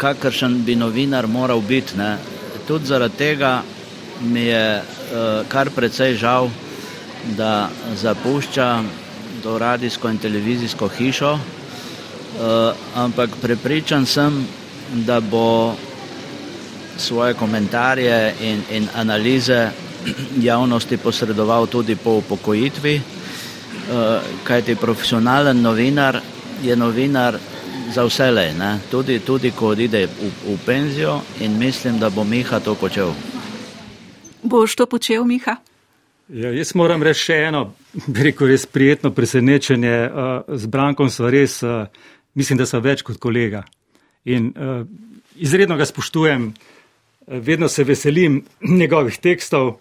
[0.00, 1.98] kakršen bi novinar moral biti.
[2.00, 2.16] Ne.
[2.66, 3.60] Tudi zaradi tega
[4.24, 6.48] mi je uh, kar precej žal,
[7.36, 7.68] da
[8.00, 8.68] zapušča
[9.42, 14.46] to radijsko in televizijsko hišo, uh, ampak prepričan sem,
[15.04, 15.74] da bo
[16.96, 19.85] svoje komentarje in, in analize
[20.40, 26.20] javnosti posredoval tudi po upokojitvi, uh, kajti profesionalen novinar
[26.62, 27.38] je novinar
[27.94, 28.54] za vse le,
[28.90, 33.12] tudi, tudi ko odide v, v penzijo in mislim, da bo Miha to počel.
[34.42, 35.56] Boš to počel, Miha?
[36.28, 37.74] Ja, jaz moram reči še eno,
[38.14, 39.96] rekel res prijetno presenečenje.
[40.06, 41.86] Uh, z Brankom sva res, uh,
[42.34, 43.62] mislim, da sva več kot kolega.
[44.26, 44.50] In
[45.38, 46.48] izredno ga spoštujem,
[47.26, 48.42] vedno se veselim
[48.80, 49.76] njegovih tekstov.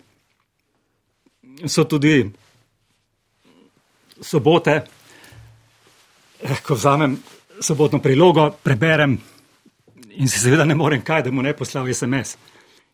[1.64, 2.26] So tudi
[4.22, 4.82] sobote,
[6.64, 7.16] ko vzamem
[7.60, 9.16] sobotno prilogo, preberem
[10.16, 12.38] in si seveda ne morem kaj, da mu ne poslal SMS.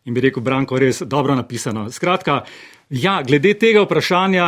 [0.06, 1.86] In bi rekel, Branko, res dobro napisano.
[1.92, 2.42] Skratka,
[2.90, 4.48] ja, glede tega vprašanja,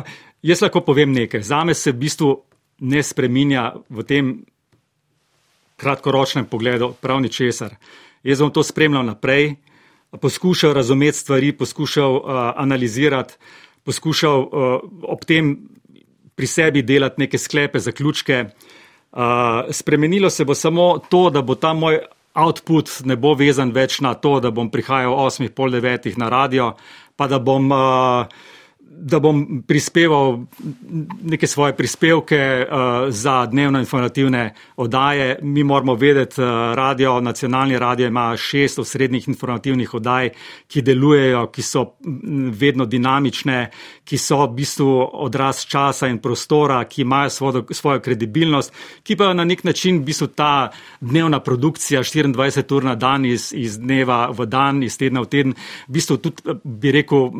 [0.48, 1.42] jaz lahko povem nekaj.
[1.44, 2.30] Zame se v bistvu
[2.88, 4.32] ne spreminja v tem
[5.76, 7.76] kratkoročnem pogledu prav ničesar.
[8.24, 9.56] Jaz bom to spremljal naprej,
[10.20, 12.22] poskušal razumeti stvari, poskušal uh,
[12.56, 13.34] analizirati,
[13.84, 14.50] poskušal uh,
[15.02, 15.68] ob tem
[16.34, 18.44] pri sebi delati neke sklepe, zaključke.
[19.12, 19.20] Uh,
[19.70, 22.00] spremenilo se bo samo to, da bo ta moj
[22.34, 26.72] output ne bo vezan več na to, da bom prihajal 8.30 na radio,
[27.16, 28.26] pa da bom uh,
[28.96, 30.38] da bom prispeval
[31.22, 32.76] neke svoje prispevke uh,
[33.08, 35.38] za dnevno informativne oddaje.
[35.42, 40.30] Mi moramo vedeti, uh, radio, nacionalni radio ima šest osrednjih informativnih oddaj,
[40.66, 41.84] ki delujejo, ki so
[42.50, 43.70] vedno dinamične,
[44.04, 49.32] ki so v bistvu odraz časa in prostora, ki imajo svojo, svojo kredibilnost, ki pa
[49.34, 54.30] na nek način v bistvu ta dnevna produkcija 24 ur na dan iz, iz dneva
[54.30, 55.54] v dan, iz tedna v teden,
[55.88, 57.30] v bistvu tudi bi rekel,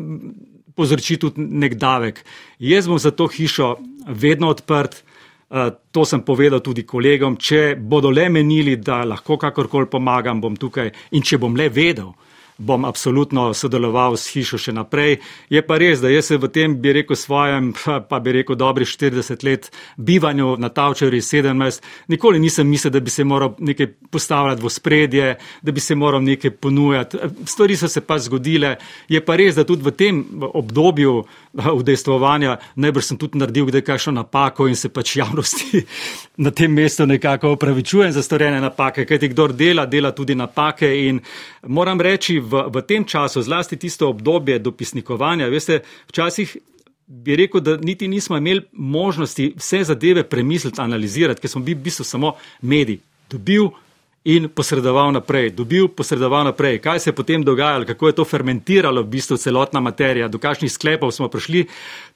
[0.75, 2.21] povzroči tudi nek davek.
[2.59, 3.75] Jaz bom za to hišo
[4.07, 5.03] vedno odprt,
[5.49, 10.55] eh, to sem povedal tudi kolegom, če bodo le menili, da lahko kakorkoli pomagam, bom
[10.55, 10.91] tukaj.
[11.11, 12.13] In če bom le vedel,
[12.57, 15.19] bom absolutno sodeloval s hišo še naprej.
[15.51, 17.73] Je pa res, da jaz se v tem, bi rekel, svojem,
[18.09, 23.11] pa bi rekel, dobrih 40 let bivanju na Tavčeri 17, nikoli nisem mislil, da bi
[23.11, 27.17] se moral nekaj postavljati v spredje, da bi se moral nekaj ponujati.
[27.45, 28.75] Stvari so se pa zgodile.
[29.11, 31.23] Je pa res, da tudi v tem obdobju
[31.79, 35.83] udejstvovanja najbrž sem tudi naredil kdaj kakšno napako in se pač javnosti
[36.45, 41.19] na tem mestu nekako opravičujem za storjene napake, kajti kdor dela, dela tudi napake in
[41.67, 46.57] moram reči, v, v tem času, zlasti tisto obdobje dopisnikovanja, veste, včasih
[47.07, 51.83] bi rekel, da niti nismo imeli možnosti vse zadeve premisliti, analizirati, ker smo bili v
[51.83, 52.99] bistvu samo mediji.
[53.29, 53.69] Dobil
[54.25, 56.79] in posredoval naprej, dobil, posredoval naprej.
[56.81, 60.71] Kaj se je potem dogajalo, kako je to fermentiralo v bistvu celotna materija, do kakšnih
[60.71, 61.67] sklepov smo prišli,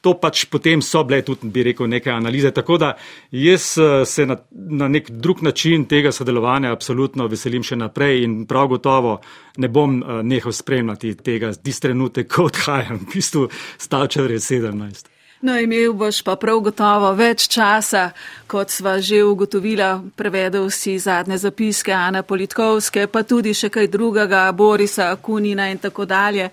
[0.02, 2.52] to pač potem so bile tudi, bi rekel, neke analize.
[2.52, 2.96] Tako da
[3.32, 8.46] jaz eh, se na, na nek drug način tega sodelovanja absolutno veselim še naprej in
[8.50, 9.20] prav gotovo
[9.58, 15.19] ne bom eh, nehal spremljati tega distrenute, ko odhajam, v bistvu stavčar je 17.
[15.42, 18.10] No, imel boš pa prav gotovo več časa,
[18.52, 24.50] kot sva že ugotovila, prevedel si zadnje zapiske Ana Politkovske, pa tudi še kaj drugega,
[24.52, 26.50] Borisa Kunina in tako dalje.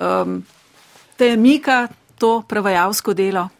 [0.00, 0.40] Um,
[1.16, 3.50] te mika to prevajalsko delo?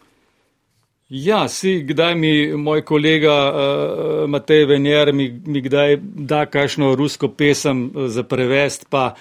[1.13, 7.29] Ja, si, kdaj mi moj kolega uh, Matej Venjer mi, mi kdaj da kakšno rusko
[7.29, 9.11] pesem uh, za prevest, pa,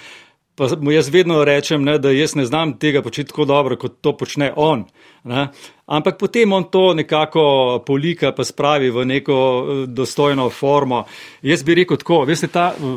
[0.54, 4.00] pa mu jaz vedno rečem, ne, da jaz ne znam tega početi tako dobro, kot
[4.00, 4.84] to počne on.
[5.24, 5.48] Ne?
[5.86, 11.04] Ampak potem on to nekako polika, pa spravi v neko eh, dostojno formo.
[11.42, 12.96] Jaz bi rekel tako, veste, ta eh,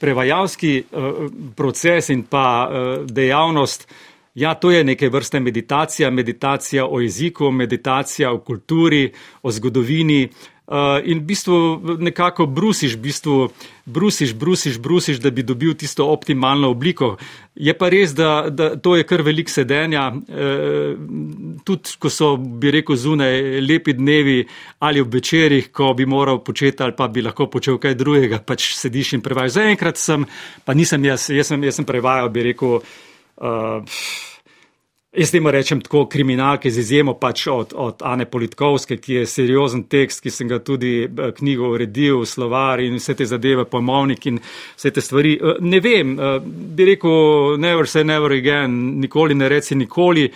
[0.00, 1.12] prevajalski eh,
[1.56, 2.44] proces in pa
[3.04, 3.88] dejavnost,
[4.34, 10.28] ja, to je neke vrste meditacija, meditacija o jeziku, meditacija o kulturi, o zgodovini,
[10.64, 11.56] Uh, in v bistvu
[12.00, 13.34] nekako brusiš, v bistvu
[13.84, 17.18] brusiš, brusiš, brusiš, da bi dobil tisto optimalno obliko.
[17.54, 20.96] Je pa res, da, da to je kar velik sedenja, uh,
[21.68, 24.40] tudi ko so, bi rekel, zunaj lepi dnevi
[24.80, 28.72] ali ob večerjih, ko bi moral početi ali pa bi lahko počel kaj drugega, pač
[28.72, 29.58] sediš in prevajaš.
[29.60, 30.24] Zaenkrat sem,
[30.64, 32.80] pa nisem jaz, jaz sem, jaz sem prevajal, bi rekel.
[33.36, 33.84] Uh,
[35.16, 39.84] Jaz temu rečem tako kriminalke z izjemo pač od, od Ane Politkovske, ki je seriozen
[39.86, 44.40] tekst, ki sem ga tudi eh, knjigo uredil, slovar in vse te zadeve, pojmovnik in
[44.42, 45.36] vse te stvari.
[45.38, 50.26] Eh, ne vem, eh, bi rekel, never say never again, nikoli ne reci nikoli.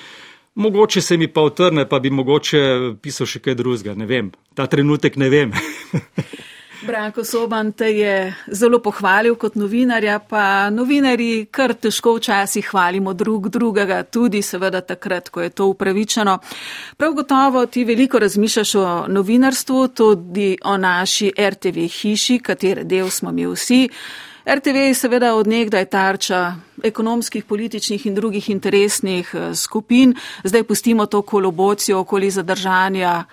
[0.55, 2.63] Mogoče se mi pa otrne, pa bi mogoče
[3.03, 4.31] pisal še kaj drugega, ne vem.
[4.55, 5.53] Ta trenutek ne vem.
[6.87, 13.49] Branko Soban te je zelo pohvalil kot novinarja, pa novinari kar težko včasih hvalimo drug
[13.49, 16.39] drugega, tudi seveda takrat, ko je to upravičeno.
[16.97, 23.33] Prav gotovo ti veliko razmišljaš o novinarstvu, tudi o naši RTV hiši, katere del smo
[23.33, 23.89] mi vsi.
[24.49, 30.15] RTV je seveda odnegdaj tarča ekonomskih, političnih in drugih interesnih eh, skupin.
[30.45, 33.25] Zdaj pustimo to kolobocijo okoli zadržanja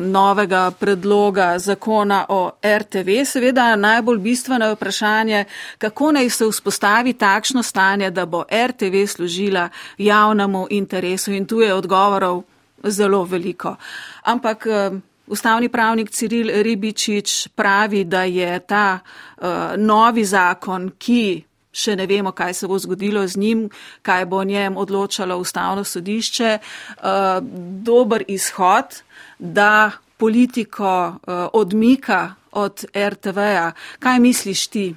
[0.00, 3.24] novega predloga zakona o RTV.
[3.24, 5.44] Seveda najbolj bistveno je vprašanje,
[5.78, 11.74] kako naj se vzpostavi takšno stanje, da bo RTV služila javnemu interesu in tu je
[11.74, 12.42] odgovorov
[12.82, 13.76] zelo veliko.
[14.22, 14.90] Ampak eh,
[15.30, 19.46] Ustavni pravnik Ciril Ribičič pravi, da je ta uh,
[19.78, 23.60] novi zakon, ki še ne vemo, kaj se bo zgodilo z njim,
[24.02, 27.38] kaj bo o njem odločalo ustavno sodišče, uh,
[27.86, 28.98] dober izhod,
[29.40, 33.72] da politiko uh, odmika od RTV-ja.
[33.98, 34.94] Kaj misliš ti?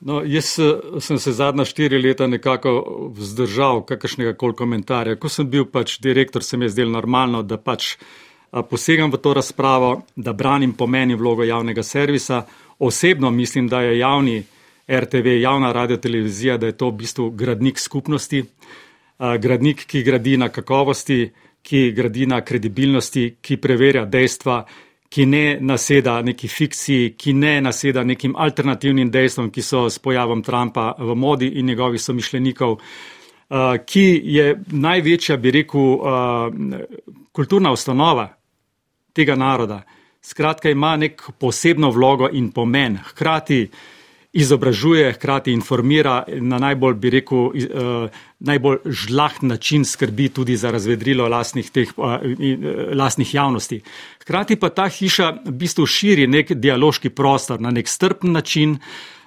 [0.00, 0.56] No, jaz
[1.00, 2.70] sem se zadnja štiri leta nekako
[3.16, 5.18] vzdržal kakršnega koli komentarja.
[5.20, 7.98] Ko sem bil pač direktor, se mi je zdelo normalno, da pač
[8.70, 12.46] posegam v to razpravo, da branim pomen in vlogo javnega servisa.
[12.78, 14.42] Osebno mislim, da je javni
[14.88, 18.42] RTV, javna radiotelevizija, da je to v bistvu gradnik skupnosti,
[19.18, 21.28] gradnik, ki gradi na kakovosti,
[21.62, 24.64] ki gradi na kredibilnosti, ki preverja dejstva,
[25.10, 30.42] ki ne naseda neki fikciji, ki ne naseda nekim alternativnim dejstvom, ki so s pojavom
[30.42, 32.76] Trumpa v modi in njegovih somišljenikov,
[33.86, 35.96] ki je največja, bi rekel,
[37.32, 38.28] kulturna ustanova
[39.12, 39.82] tega naroda.
[40.22, 42.98] Skratka, ima nek posebno vlogo in pomen.
[43.10, 43.64] Hkrati
[44.32, 51.28] izobražuje, hkrati informira na najbolj, bi rekel, uh, najbolj žlaht način skrbi tudi za razvedrilo
[51.28, 52.18] lastnih, teh, uh, uh,
[52.94, 53.80] lastnih javnosti.
[54.22, 58.78] Hkrati pa ta hiša v bistvu širi nek dialoški prostor na nek strpen način,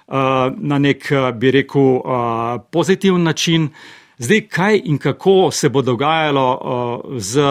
[0.06, 0.14] uh,
[0.56, 3.68] na nek, bi rekel, uh, pozitiven način.
[4.18, 7.42] Zdaj, kaj in kako se bo dogajalo uh, z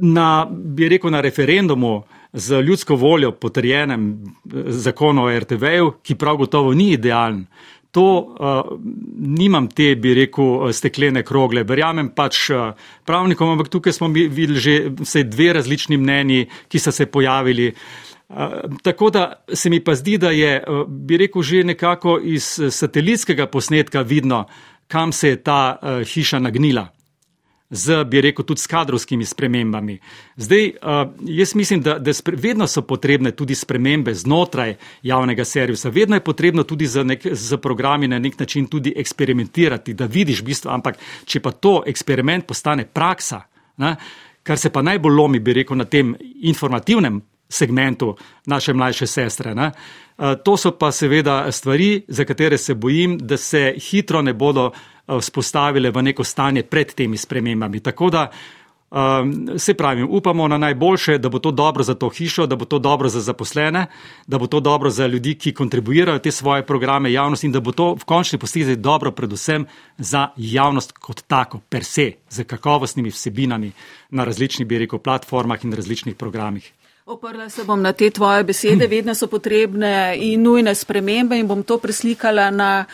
[0.00, 2.02] na, bi rekel, na referendumu
[2.34, 7.46] z ljudsko voljo potrjenem eh, zakonu o RTV-ju, ki prav gotovo ni idealen.
[7.94, 8.78] To uh,
[9.18, 11.62] nimam te, bi rekel, steklene krogle.
[11.62, 12.72] Verjamem pač uh,
[13.06, 17.68] pravnikom, ampak tukaj smo videli že vse dve različni mnenji, ki so se pojavili.
[17.70, 22.58] Uh, tako da se mi pa zdi, da je, uh, bi rekel, že nekako iz
[22.70, 24.48] satelitskega posnetka vidno,
[24.90, 26.88] kam se je ta uh, hiša nagnila
[27.70, 29.98] z, bi rekel, tudi s kadrovskimi spremembami.
[30.36, 35.88] Zdaj, uh, jaz mislim, da, da spre, vedno so potrebne tudi spremembe znotraj javnega servisa,
[35.88, 40.42] vedno je potrebno tudi za, nek, za programi na nek način tudi eksperimentirati, da vidiš
[40.42, 43.40] bistvo, ampak če pa to eksperiment postane praksa,
[43.76, 43.96] ne,
[44.42, 47.22] kar se pa najbolj lomi, bi rekel, na tem informativnem
[47.54, 49.54] segmentu naše mlajše sestre.
[49.54, 49.70] Ne,
[50.44, 54.70] To so pa seveda stvari, za katere se bojim, da se hitro ne bodo
[55.04, 57.80] Eh, vzpostavile v neko stanje pred temi spremembami.
[57.80, 58.30] Tako da
[58.88, 62.64] um, se pravim, upamo na najboljše, da bo to dobro za to hišo, da bo
[62.64, 63.86] to dobro za zaposlene,
[64.26, 67.72] da bo to dobro za ljudi, ki kontribuirajo te svoje programe javnosti in da bo
[67.72, 69.66] to v končni posledici dobro predvsem
[69.98, 73.72] za javnost kot tako, per se, z kakovostnimi vsebinami
[74.10, 76.72] na različnih, bi rekel, platformah in različnih programih.
[77.06, 81.62] Oprla se bom na te tvoje besede, vedno so potrebne in nujne spremembe in bom
[81.62, 82.86] to preslikala na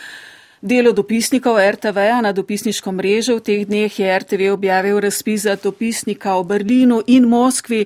[0.61, 6.35] Delo dopisnikov RTV-ja na dopisniško mrežo v teh dneh je RTV objavil razpis za dopisnika
[6.35, 7.85] v Berlinu in Moskvi.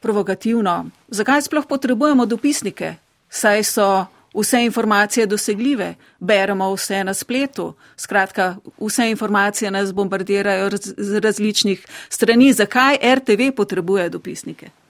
[0.00, 0.88] Provokativno.
[1.08, 2.94] Zakaj sploh potrebujemo dopisnike?
[3.28, 7.74] Saj so vse informacije dosegljive, beremo vse na spletu.
[7.96, 12.52] Skratka, vse informacije nas bombardirajo z različnih strani.
[12.52, 14.83] Zakaj RTV potrebuje dopisnike?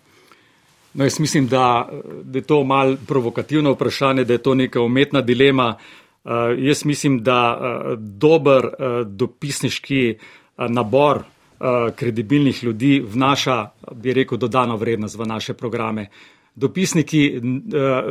[0.95, 1.88] No, jaz mislim, da,
[2.22, 5.76] da je to mal provokativno vprašanje, da je to neka umetna dilema.
[6.24, 14.12] Uh, jaz mislim, da uh, dober uh, dopisniški uh, nabor uh, kredibilnih ljudi vnaša, bi
[14.12, 16.09] rekel, dodano vrednost v naše programe.
[16.55, 17.42] Dopisniki uh,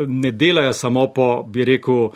[0.07, 2.13] ne delajo samo po, bi rekel, uh,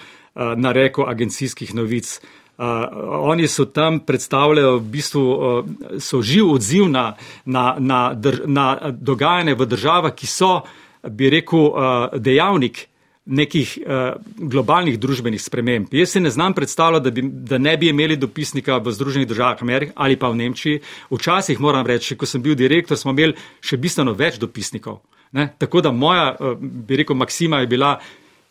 [0.55, 2.19] nareku agencijskih novic.
[2.23, 5.65] Uh, oni so tam predstavljajo, v bistvu uh,
[6.01, 7.13] so živ odziv na,
[7.45, 10.61] na, na, na dogajanje v državah, ki so,
[11.05, 12.87] bi rekel, uh, dejavnik
[13.27, 15.91] nekih uh, globalnih družbenih sprememb.
[15.91, 19.61] Jaz se ne znam predstavljati, da, bi, da ne bi imeli dopisnika v Združenih državah
[19.61, 20.79] Amerik ali pa v Nemčiji.
[21.11, 25.01] Včasih moram reči, ko sem bil direktor, smo imeli še bistveno več dopisnikov.
[25.35, 25.49] Ne?
[25.59, 27.97] Tako da moja, uh, bi rekel, maksima je bila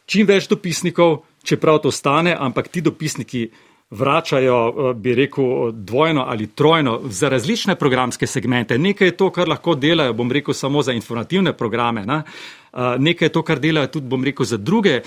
[0.06, 3.48] čim več dopisnikov, čeprav to stane, ampak ti dopisniki
[3.90, 8.78] vračajo, uh, bi rekel, dvojno ali trojno za različne programske segmente.
[8.78, 12.06] Nekaj je to, kar lahko delajo, bom rekel, samo za informativne programe.
[12.06, 12.22] Ne?
[12.98, 15.00] nekaj to, kar delajo tudi, bom rekel, za druge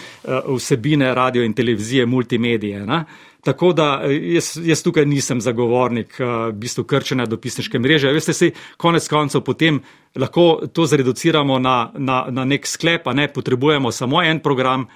[0.56, 2.86] vsebine radio in televizije, multimedije.
[2.86, 3.04] Ne?
[3.44, 8.12] Tako da jaz, jaz tukaj nisem zagovornik v bistvu krčene dopisniške mreže.
[8.14, 9.80] Veste si, konec koncev potem
[10.16, 14.88] lahko to zreduciramo na, na, na nek sklep, a ne potrebujemo samo en program,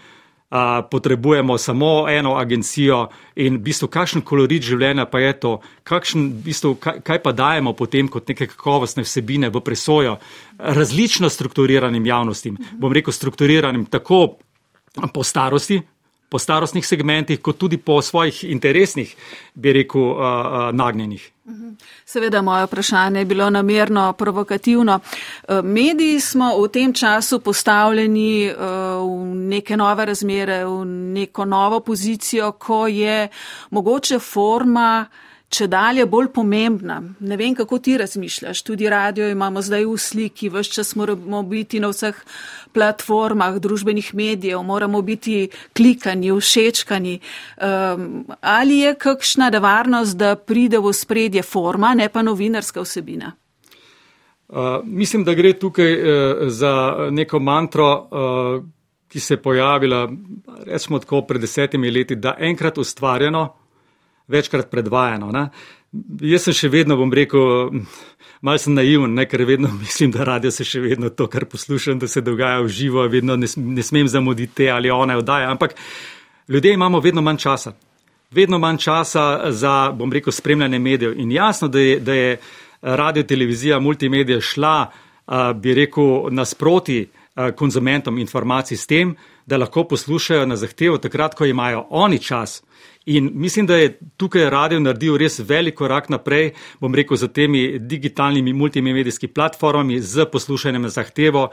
[0.92, 6.44] potrebujemo samo eno agencijo in v bistvu kakšen kolorit življenja pa je to, kakšen, v
[6.46, 10.20] bistvu, kaj, kaj pa dajemo potem kot neke kakovostne vsebine v presojo
[10.58, 14.38] različno strukturiranim javnostim, bom rekel strukturiranim tako
[15.14, 15.82] po starosti,
[16.34, 19.12] po starostnih segmentih, kot tudi po svojih interesnih,
[19.54, 20.16] bi rekel,
[20.74, 21.30] nagnjenih.
[22.06, 25.00] Seveda, moje vprašanje je bilo namerno provokativno.
[25.64, 30.86] Mediji smo v tem času postavljeni v neke nove razmere, v
[31.20, 33.28] neko novo pozicijo, ko je
[33.70, 35.06] mogoče forma
[35.54, 36.98] če dalje bolj pomembna.
[37.20, 38.64] Ne vem, kako ti razmišljaš.
[38.66, 42.18] Tudi radio imamo zdaj v sliki, vse čas moramo biti na vseh
[42.74, 47.20] platformah družbenih medijev, moramo biti klikani, všečkani.
[47.20, 53.34] Um, ali je kakšna nevarnost, da pride v spredje forma, ne pa novinarska vsebina?
[54.54, 56.74] Uh, mislim, da gre tukaj uh, za
[57.12, 58.64] neko mantro, uh,
[59.08, 60.08] ki se je pojavila,
[60.66, 63.63] recimo tako pred desetimi leti, da enkrat ustvarjeno,
[64.28, 65.32] večkrat predvajano.
[65.32, 65.48] Ne?
[66.22, 67.70] Jaz sem še vedno, bom rekel,
[68.42, 69.28] malo sem naiven, ne?
[69.30, 72.74] ker vedno mislim, da radio se še vedno to, kar poslušam, da se dogaja v
[72.74, 75.48] živo, vedno ne, ne smem zamuditi te ali one oddaje.
[75.48, 75.76] Ampak
[76.50, 77.74] ljudje imamo vedno manj časa.
[78.34, 81.20] Vedno manj časa za, bom rekel, spremljanje medijev.
[81.20, 82.38] In jasno, da je, da je
[82.82, 84.78] radio, televizija, multimedija šla,
[85.56, 87.06] bi rekel, nasproti
[87.56, 89.16] konzumentom informacij s tem,
[89.46, 92.64] da lahko poslušajo na zahtevo takrat, ko imajo oni čas.
[93.06, 97.80] In mislim, da je tukaj radio naredil res velik korak naprej, bom rekel, za temi
[97.80, 101.50] digitalnimi multimedijskimi platformami, z poslušanjem na zahtevo,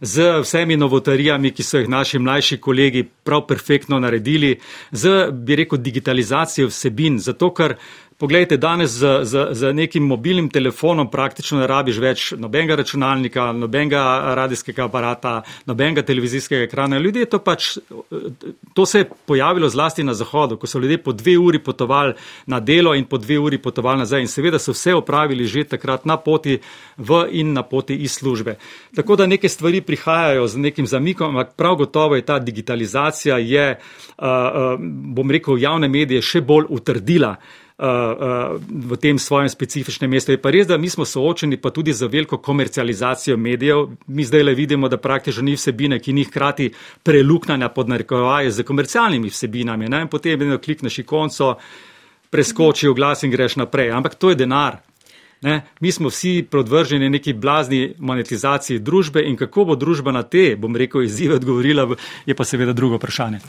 [0.00, 4.54] z vsemi novotarijami, ki so jih naši mlajši kolegi prav perfektno naredili,
[4.92, 7.74] z, bi rekel, digitalizacijo vsebin, zato ker
[8.22, 14.02] Poglejte, danes z, z, z nekim mobilnim telefonom praktično ne rabiš več nobenega računalnika, nobenega
[14.38, 15.32] radijskega aparata,
[15.66, 17.00] nobenega televizijskega ekrana.
[17.02, 17.72] Ljudje to pač,
[18.78, 22.14] to se je pojavilo zlasti na zahodu, ko so ljudje po dve uri potovali
[22.46, 26.06] na delo in po dve uri potovali nazaj in seveda so vse opravili že takrat
[26.06, 26.60] na poti
[26.98, 28.54] v in na poti iz službe.
[28.94, 33.66] Tako da neke stvari prihajajo z nekim zamikom, ampak prav gotovo je ta digitalizacija, je,
[33.74, 34.78] uh, uh,
[35.18, 37.34] bom rekel, javne medije še bolj utrdila.
[37.82, 40.30] Uh, uh, v tem svojem specifičnem mestu.
[40.30, 43.88] Je pa res, da mi smo soočeni pa tudi za veliko komercializacijo medijev.
[44.06, 46.68] Mi zdaj le vidimo, da praktično ni vsebine, ki ni hkrati
[47.02, 49.88] preluknjena pod narekovaje z komercialnimi vsebinami.
[49.90, 50.04] Ne?
[50.06, 51.56] Potem vedno klikneš ikonco,
[52.30, 53.90] preskoči v glas in greš naprej.
[53.90, 54.78] Ampak to je denar.
[55.42, 55.62] Ne?
[55.80, 60.76] Mi smo vsi podvrženi neki blazni monetizaciji družbe in kako bo družba na te, bom
[60.76, 61.88] rekel, izzive odgovorila,
[62.26, 63.40] je pa seveda drugo vprašanje.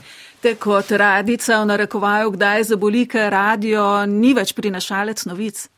[0.42, 5.68] Te kot radica v narekovaju, kdaj zaboli, ker radio ni več prinašalec novic.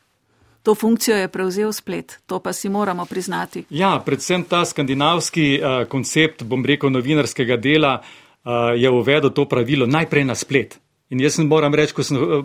[0.67, 3.63] To funkcijo je prevzel splet, to pa si moramo priznati.
[3.69, 9.85] Ja, predvsem ta skandinavski uh, koncept, bom rekel, novinarskega dela uh, je uvedel to pravilo
[9.85, 10.79] najprej na splet.
[11.09, 12.41] In jaz moram reči, ko sem eh,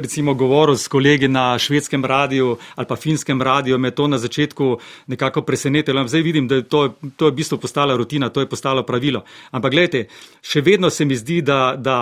[0.00, 4.78] recimo govoril s kolegi na švedskem radiju ali pa finskem radiju, me to na začetku
[5.06, 6.06] nekako presenetilo.
[6.08, 9.24] Zdaj vidim, da to, to je v bistvu postala rutina, to je postalo pravilo.
[9.50, 10.06] Ampak gledajte,
[10.40, 11.98] še vedno se mi zdi, da, da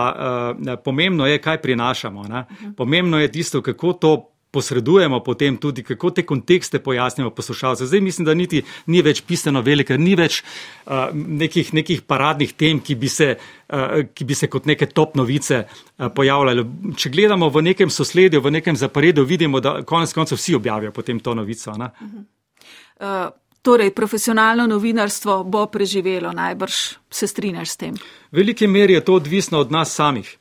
[0.54, 2.22] uh, pomembno je, kaj prinašamo.
[2.30, 2.44] Ne?
[2.76, 4.14] Pomembno je tisto, kako to
[4.54, 7.86] posredujemo potem tudi, kako te kontekste pojasnimo poslušalcem.
[7.90, 12.80] Zdaj mislim, da niti ni več pisano velike, ni več uh, nekih, nekih paradnih tem,
[12.84, 16.66] ki bi, se, uh, ki bi se kot neke top novice uh, pojavljale.
[16.96, 21.20] Če gledamo v nekem sosledju, v nekem zaporedju, vidimo, da konec koncev vsi objavijo potem
[21.20, 21.74] to novico.
[21.74, 23.32] Uh,
[23.64, 26.80] torej, profesionalno novinarstvo bo preživelo, najbrž
[27.10, 27.98] se strinjaš s tem.
[28.30, 30.36] V veliki meri je to odvisno od nas samih.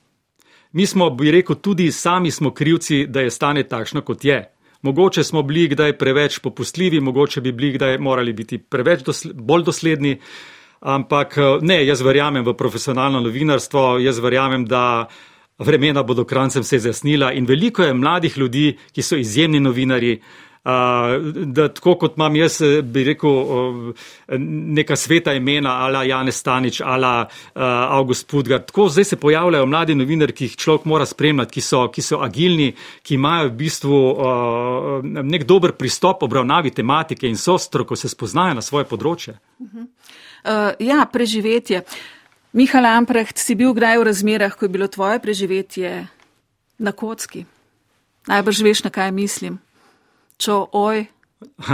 [0.74, 4.40] Mi smo, bi rekel, tudi sami smo krivci, da je stanje takšno, kot je.
[4.82, 9.64] Mogoče smo bili kdaj preveč popustljivi, mogoče bi bili kdaj morali biti preveč dosle, bolj
[9.64, 10.18] dosledni,
[10.82, 15.08] ampak ne, jaz verjamem v profesionalno novinarstvo, jaz verjamem, da
[15.60, 20.18] vremena bodo krancem se zjasnila in veliko je mladih ljudi, ki so izjemni novinari,
[20.64, 23.32] da tako kot imam jaz, bi rekel,
[24.78, 28.62] neka sveta imena, ala Janez Stanič, ala August Pudgar.
[28.64, 32.22] Tako zdaj se pojavljajo mladi novinari, ki jih človek mora spremljati, ki so, ki so
[32.24, 32.72] agilni,
[33.04, 34.00] ki imajo v bistvu
[35.04, 39.36] nek dober pristop obravnavi tematike in so stroko, se spoznajo na svoje področje.
[39.60, 41.84] Uh, ja, preživetje.
[42.54, 46.08] Mihal Amprecht, si bil kdaj v razmerah, ko je bilo tvoje preživetje
[46.80, 47.46] na kocki?
[48.30, 49.60] Najbrž veš, na kaj mislim.
[50.38, 51.06] Čo oj,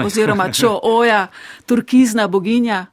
[0.05, 1.27] oziroma čo oja,
[1.65, 2.85] turkizna boginja,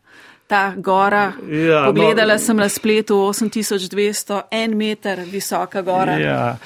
[0.46, 1.32] ta gora.
[1.50, 6.18] Ja, no, Pogledala no, sem na spletu 8200, en meter visoka gora.
[6.18, 6.56] Ja.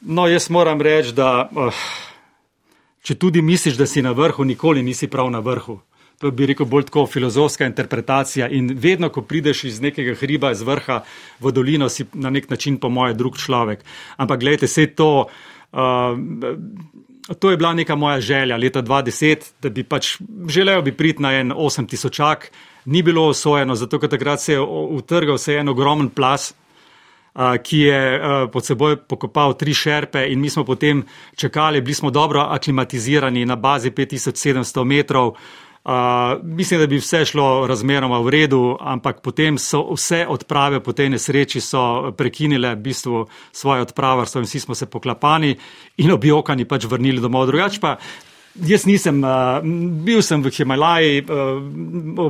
[0.00, 1.84] No, jaz moram reči, da uh,
[3.04, 5.80] če tudi misliš, da si na vrhu, nikoli nisi prav na vrhu.
[6.22, 10.62] To bi rekel bolj tako filozofska interpretacija in vedno, ko prideš iz nekega hriba, iz
[10.62, 11.00] vrha
[11.40, 13.82] v dolino, si na nek način po moje drug človek.
[14.16, 15.10] Ampak gledajte, vse to.
[15.72, 16.14] Uh,
[17.38, 20.16] To je bila neka moja želja leta 2010, da bi pač
[20.48, 22.36] želel bi priti na en 8000,
[22.84, 26.52] ni bilo osvojeno, zato ker takrat se je utrgal se en ogromen plas,
[27.62, 28.20] ki je
[28.52, 31.02] pod seboj pokopal tri šerpe in mi smo potem
[31.36, 35.34] čakali, bili smo dobro aklimatizirani na bazi 5700 metrov.
[35.84, 40.94] Uh, mislim, da bi vse šlo razmeroma v redu, ampak potem so vse odprave po
[40.96, 41.60] tej nesreči
[42.16, 45.52] prekinile v bistvu svoje odpravarstvo in vsi smo se poklapani
[45.96, 47.46] in objokani pač vrnili domov.
[47.52, 47.98] Drugač pa
[48.56, 49.60] jaz nisem, uh,
[50.08, 51.60] bil sem v Himalaji, uh,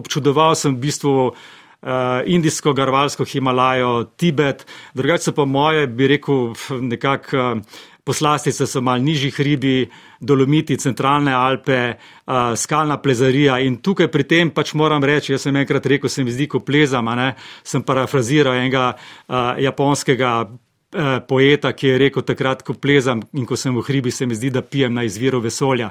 [0.02, 4.66] občudoval sem v bistvu uh, indijsko, garvalsko Himalajo, Tibet,
[4.98, 6.58] drugače pa moje, bi rekel,
[6.90, 7.62] nekako.
[7.62, 9.86] Uh, Poslastice so mal nižji hribi,
[10.20, 15.56] dolomiti, centralne Alpe, uh, skalna plezarija in tukaj pri tem pač moram reči, jaz sem
[15.56, 17.30] enkrat rekel, se mi zdi, ko plezam, ne,
[17.64, 23.56] sem parafraziral enega uh, japonskega uh, poeta, ki je rekel takrat, ko plezam in ko
[23.56, 25.88] sem v hribi, se mi zdi, da pijem na izviru vesolja.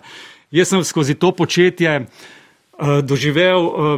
[0.54, 3.98] Jaz sem skozi to početje uh, doživel uh,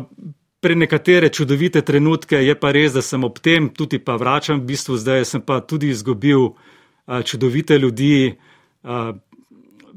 [0.63, 4.72] pre nekatere čudovite trenutke, je pa res, da sem ob tem tudi pa vračam, v
[4.72, 6.55] bistvu zdaj sem pa tudi izgubil
[7.23, 8.35] čudovite ljudi,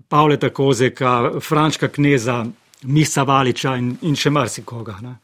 [0.09, 2.47] Pavleta Kozeka, Frančka Kneza,
[2.83, 4.99] Misa Valiča in, in še marsikoga.
[5.03, 5.17] Ne?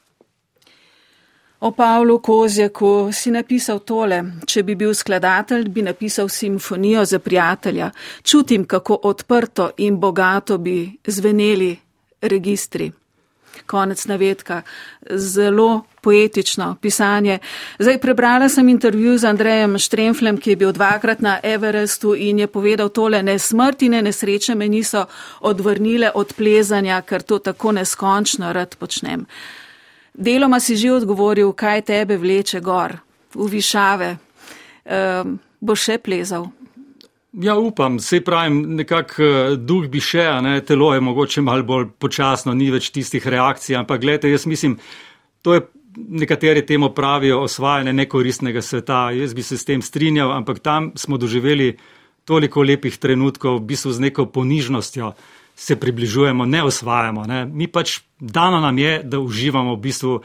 [1.64, 7.90] O Pavlu Kozjaku si napisal tole: Če bi bil skladatelj, bi napisal simfonijo za prijatelja.
[8.22, 11.72] Čutim, kako odprto in bogato bi zveneli
[12.20, 12.90] registri
[13.66, 14.62] konec navedka.
[15.10, 17.38] Zelo poetično pisanje.
[17.78, 22.46] Zdaj prebrala sem intervju z Andrejem Štremflem, ki je bil dvakrat na Everestu in je
[22.46, 25.06] povedal tole, ne smrti, ne nesreče me niso
[25.40, 29.24] odvrnile od plezanja, ker to tako neskončno rad počnem.
[30.14, 32.98] Deloma si že odgovoril, kaj tebe vleče gor,
[33.34, 34.16] v višave.
[34.84, 36.44] Um, bo še plezal,
[37.34, 41.88] Ja, upam, se pravim, nekako eh, duh bi še, ne, telo je mogoče malo bolj
[41.98, 44.76] počasno, ni več tistih reakcij, ampak gledajte, jaz mislim,
[45.42, 45.64] to je
[45.96, 49.10] nekateri temu pravijo osvajanje nekoristnega sveta.
[49.10, 51.76] Jaz bi se s tem strinjal, ampak tam smo doživeli
[52.24, 55.12] toliko lepih trenutkov, v bistvu z neko ponižnostjo
[55.56, 57.26] se približujemo, ne osvajamo.
[57.26, 57.46] Ne.
[57.46, 60.20] Mi pač dano nam je, da uživamo v bistvu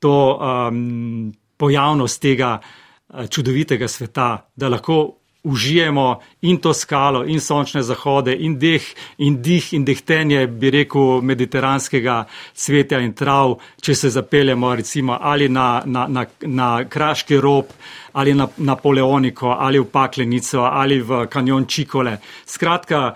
[0.00, 7.82] to um, pojavnost tega uh, čudovitega sveta, da lahko užijemo in to skalo, in sončne
[7.82, 8.82] zahode, in deh,
[9.18, 12.24] in dih, in dehtenje, bi rekel, mediteranskega
[12.54, 17.72] cvetja in trav, če se zapeljemo recimo ali na, na, na, na Kraški rob,
[18.12, 22.18] ali na Napoleoniko, ali v Paklenico, ali v kanjon Čikole.
[22.46, 23.14] Skratka,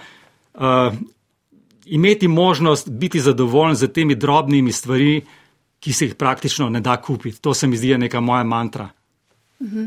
[0.55, 0.93] uh,
[1.87, 5.23] imeti možnost biti zadovoljen z temi drobnimi stvari,
[5.81, 7.41] ki se jih praktično ne da kupiti.
[7.41, 8.89] To se mi zdi neka moja mantra.
[9.63, 9.85] Mhm.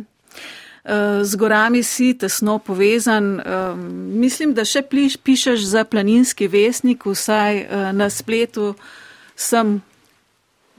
[0.83, 3.39] Eh, z gorami si tesno povezan.
[3.39, 3.75] Eh,
[4.17, 4.81] mislim, da še
[5.23, 8.73] pišeš za planinski vesnik, vsaj eh, na spletu
[9.35, 9.77] sem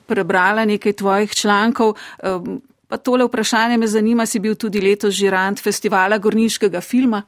[0.06, 1.94] prebrala nekaj tvojih člankov.
[2.88, 7.22] Pa tole vprašanje me zanima, si bil tudi letos žirant festivala gorniškega filma.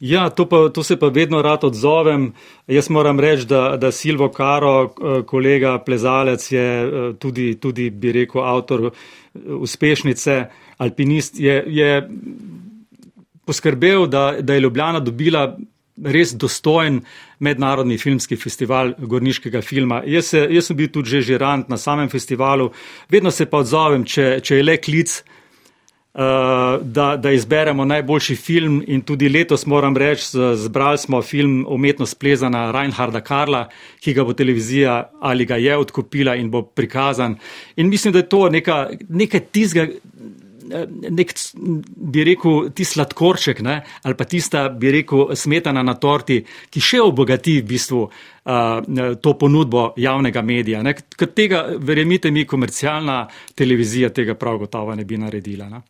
[0.00, 2.34] Ja, to, pa, to se pa vedno rad odzovem.
[2.68, 4.92] Jaz moram reči, da, da Silvo Karo,
[5.26, 6.66] kolega plezalec, je
[7.18, 8.90] tudi, tudi bi rekel, avtor
[9.34, 10.44] uspešnice
[10.78, 12.08] alpinist, je, je
[13.46, 15.56] poskrbel, da, da je Ljubljana dobila
[16.04, 17.00] res dostojen
[17.40, 20.02] mednarodni filmski festival gorniškega filma.
[20.06, 22.70] Jaz, se, jaz sem bil tudi že žirant na samem festivalu,
[23.08, 25.22] vedno se pa odzovem, če, če je le klic.
[26.16, 26.22] Uh,
[26.80, 30.24] da, da izberemo najboljši film, in tudi letos moram reči,
[30.56, 33.66] zbrali smo film Umetnost plezana Reinharda Karla,
[34.00, 37.36] ki ga bo televizija ali ga je odkupila in bo prikazan.
[37.76, 39.84] In mislim, da je to neka, nekaj tizga,
[40.66, 41.34] nek,
[42.12, 46.40] bi rekel, ti sladkorček ne, ali pa tista, bi rekel, smetana na torti,
[46.70, 50.82] ki še obogati v bistvu uh, to ponudbo javnega medija.
[50.92, 53.22] Ker tega, verjemite mi, komercialna
[53.54, 55.70] televizija tega prav gotovo ne bi naredila.
[55.72, 55.84] Ne.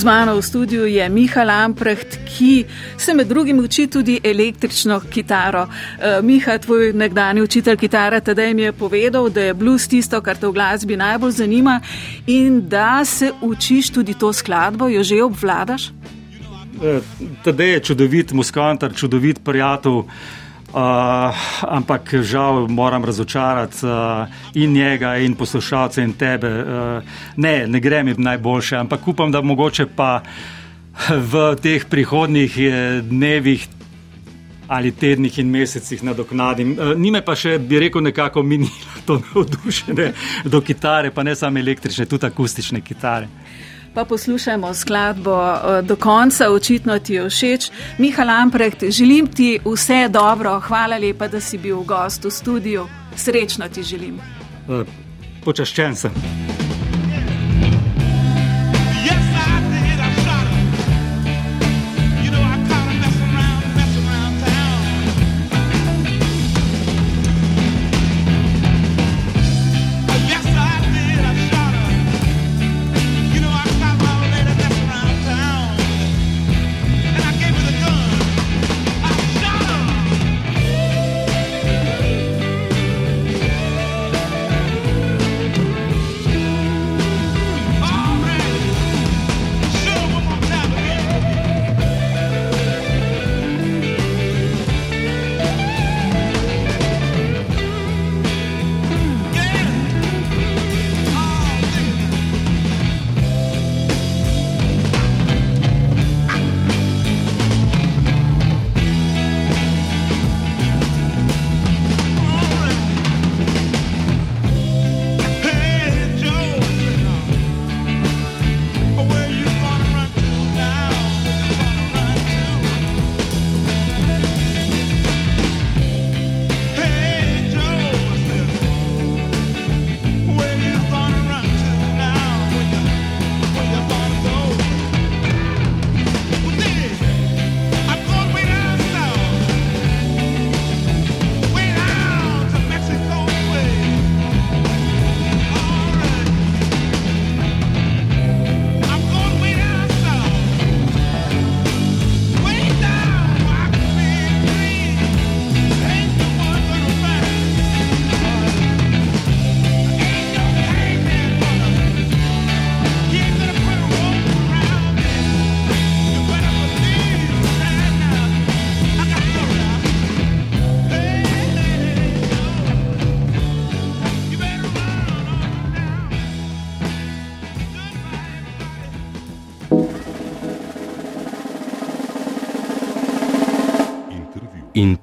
[0.00, 2.64] Z mano v studiu je Miha Lamprecht, ki
[2.96, 5.66] se med drugim uči tudi električno kitaro.
[5.68, 10.40] Uh, Miha, tvoj nekdani učitelj kitare, tedaj mi je povedal, da je blues tisto, kar
[10.40, 11.82] te v glasbi najbolj zanima
[12.26, 15.90] in da se učiš tudi to skladbo, jo že obvladaš.
[16.80, 17.04] Uh,
[17.44, 20.08] tedaj je čudovit muskantar, čudovit prijatelj.
[20.70, 21.34] Uh,
[21.66, 26.46] ampak žal moram razočarati uh, in njega, in poslušalce, in tebe.
[26.46, 27.02] Uh,
[27.36, 30.20] ne, ne gre mi najboljše, ampak upam, da mogoče pa
[31.10, 32.54] v teh prihodnjih
[33.02, 33.66] dnevih
[34.68, 36.76] ali tednih in mesecih nadoknadim.
[36.78, 40.12] Uh, Nime pa še, bi rekel, nekako minilo to navdušenje
[40.44, 43.26] do kitare, pa ne samo električne, tudi akustične kitare.
[43.94, 47.70] Pa poslušajmo skladbo eh, do konca, očitno ti je všeč.
[47.98, 52.86] Miha Lamprecht, želim ti vse dobro, hvala lepa, da si bil gost v studiu.
[53.16, 54.20] Srečno ti želim.
[54.68, 54.84] Eh,
[55.44, 56.59] počaščen sem.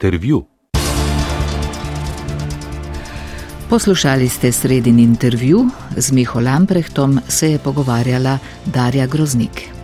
[0.08, 0.46] Intervju.
[3.70, 9.77] Poslušali ste sredin intervju, z Miho Lamprehtom se je pogovarjala Darja Groznik.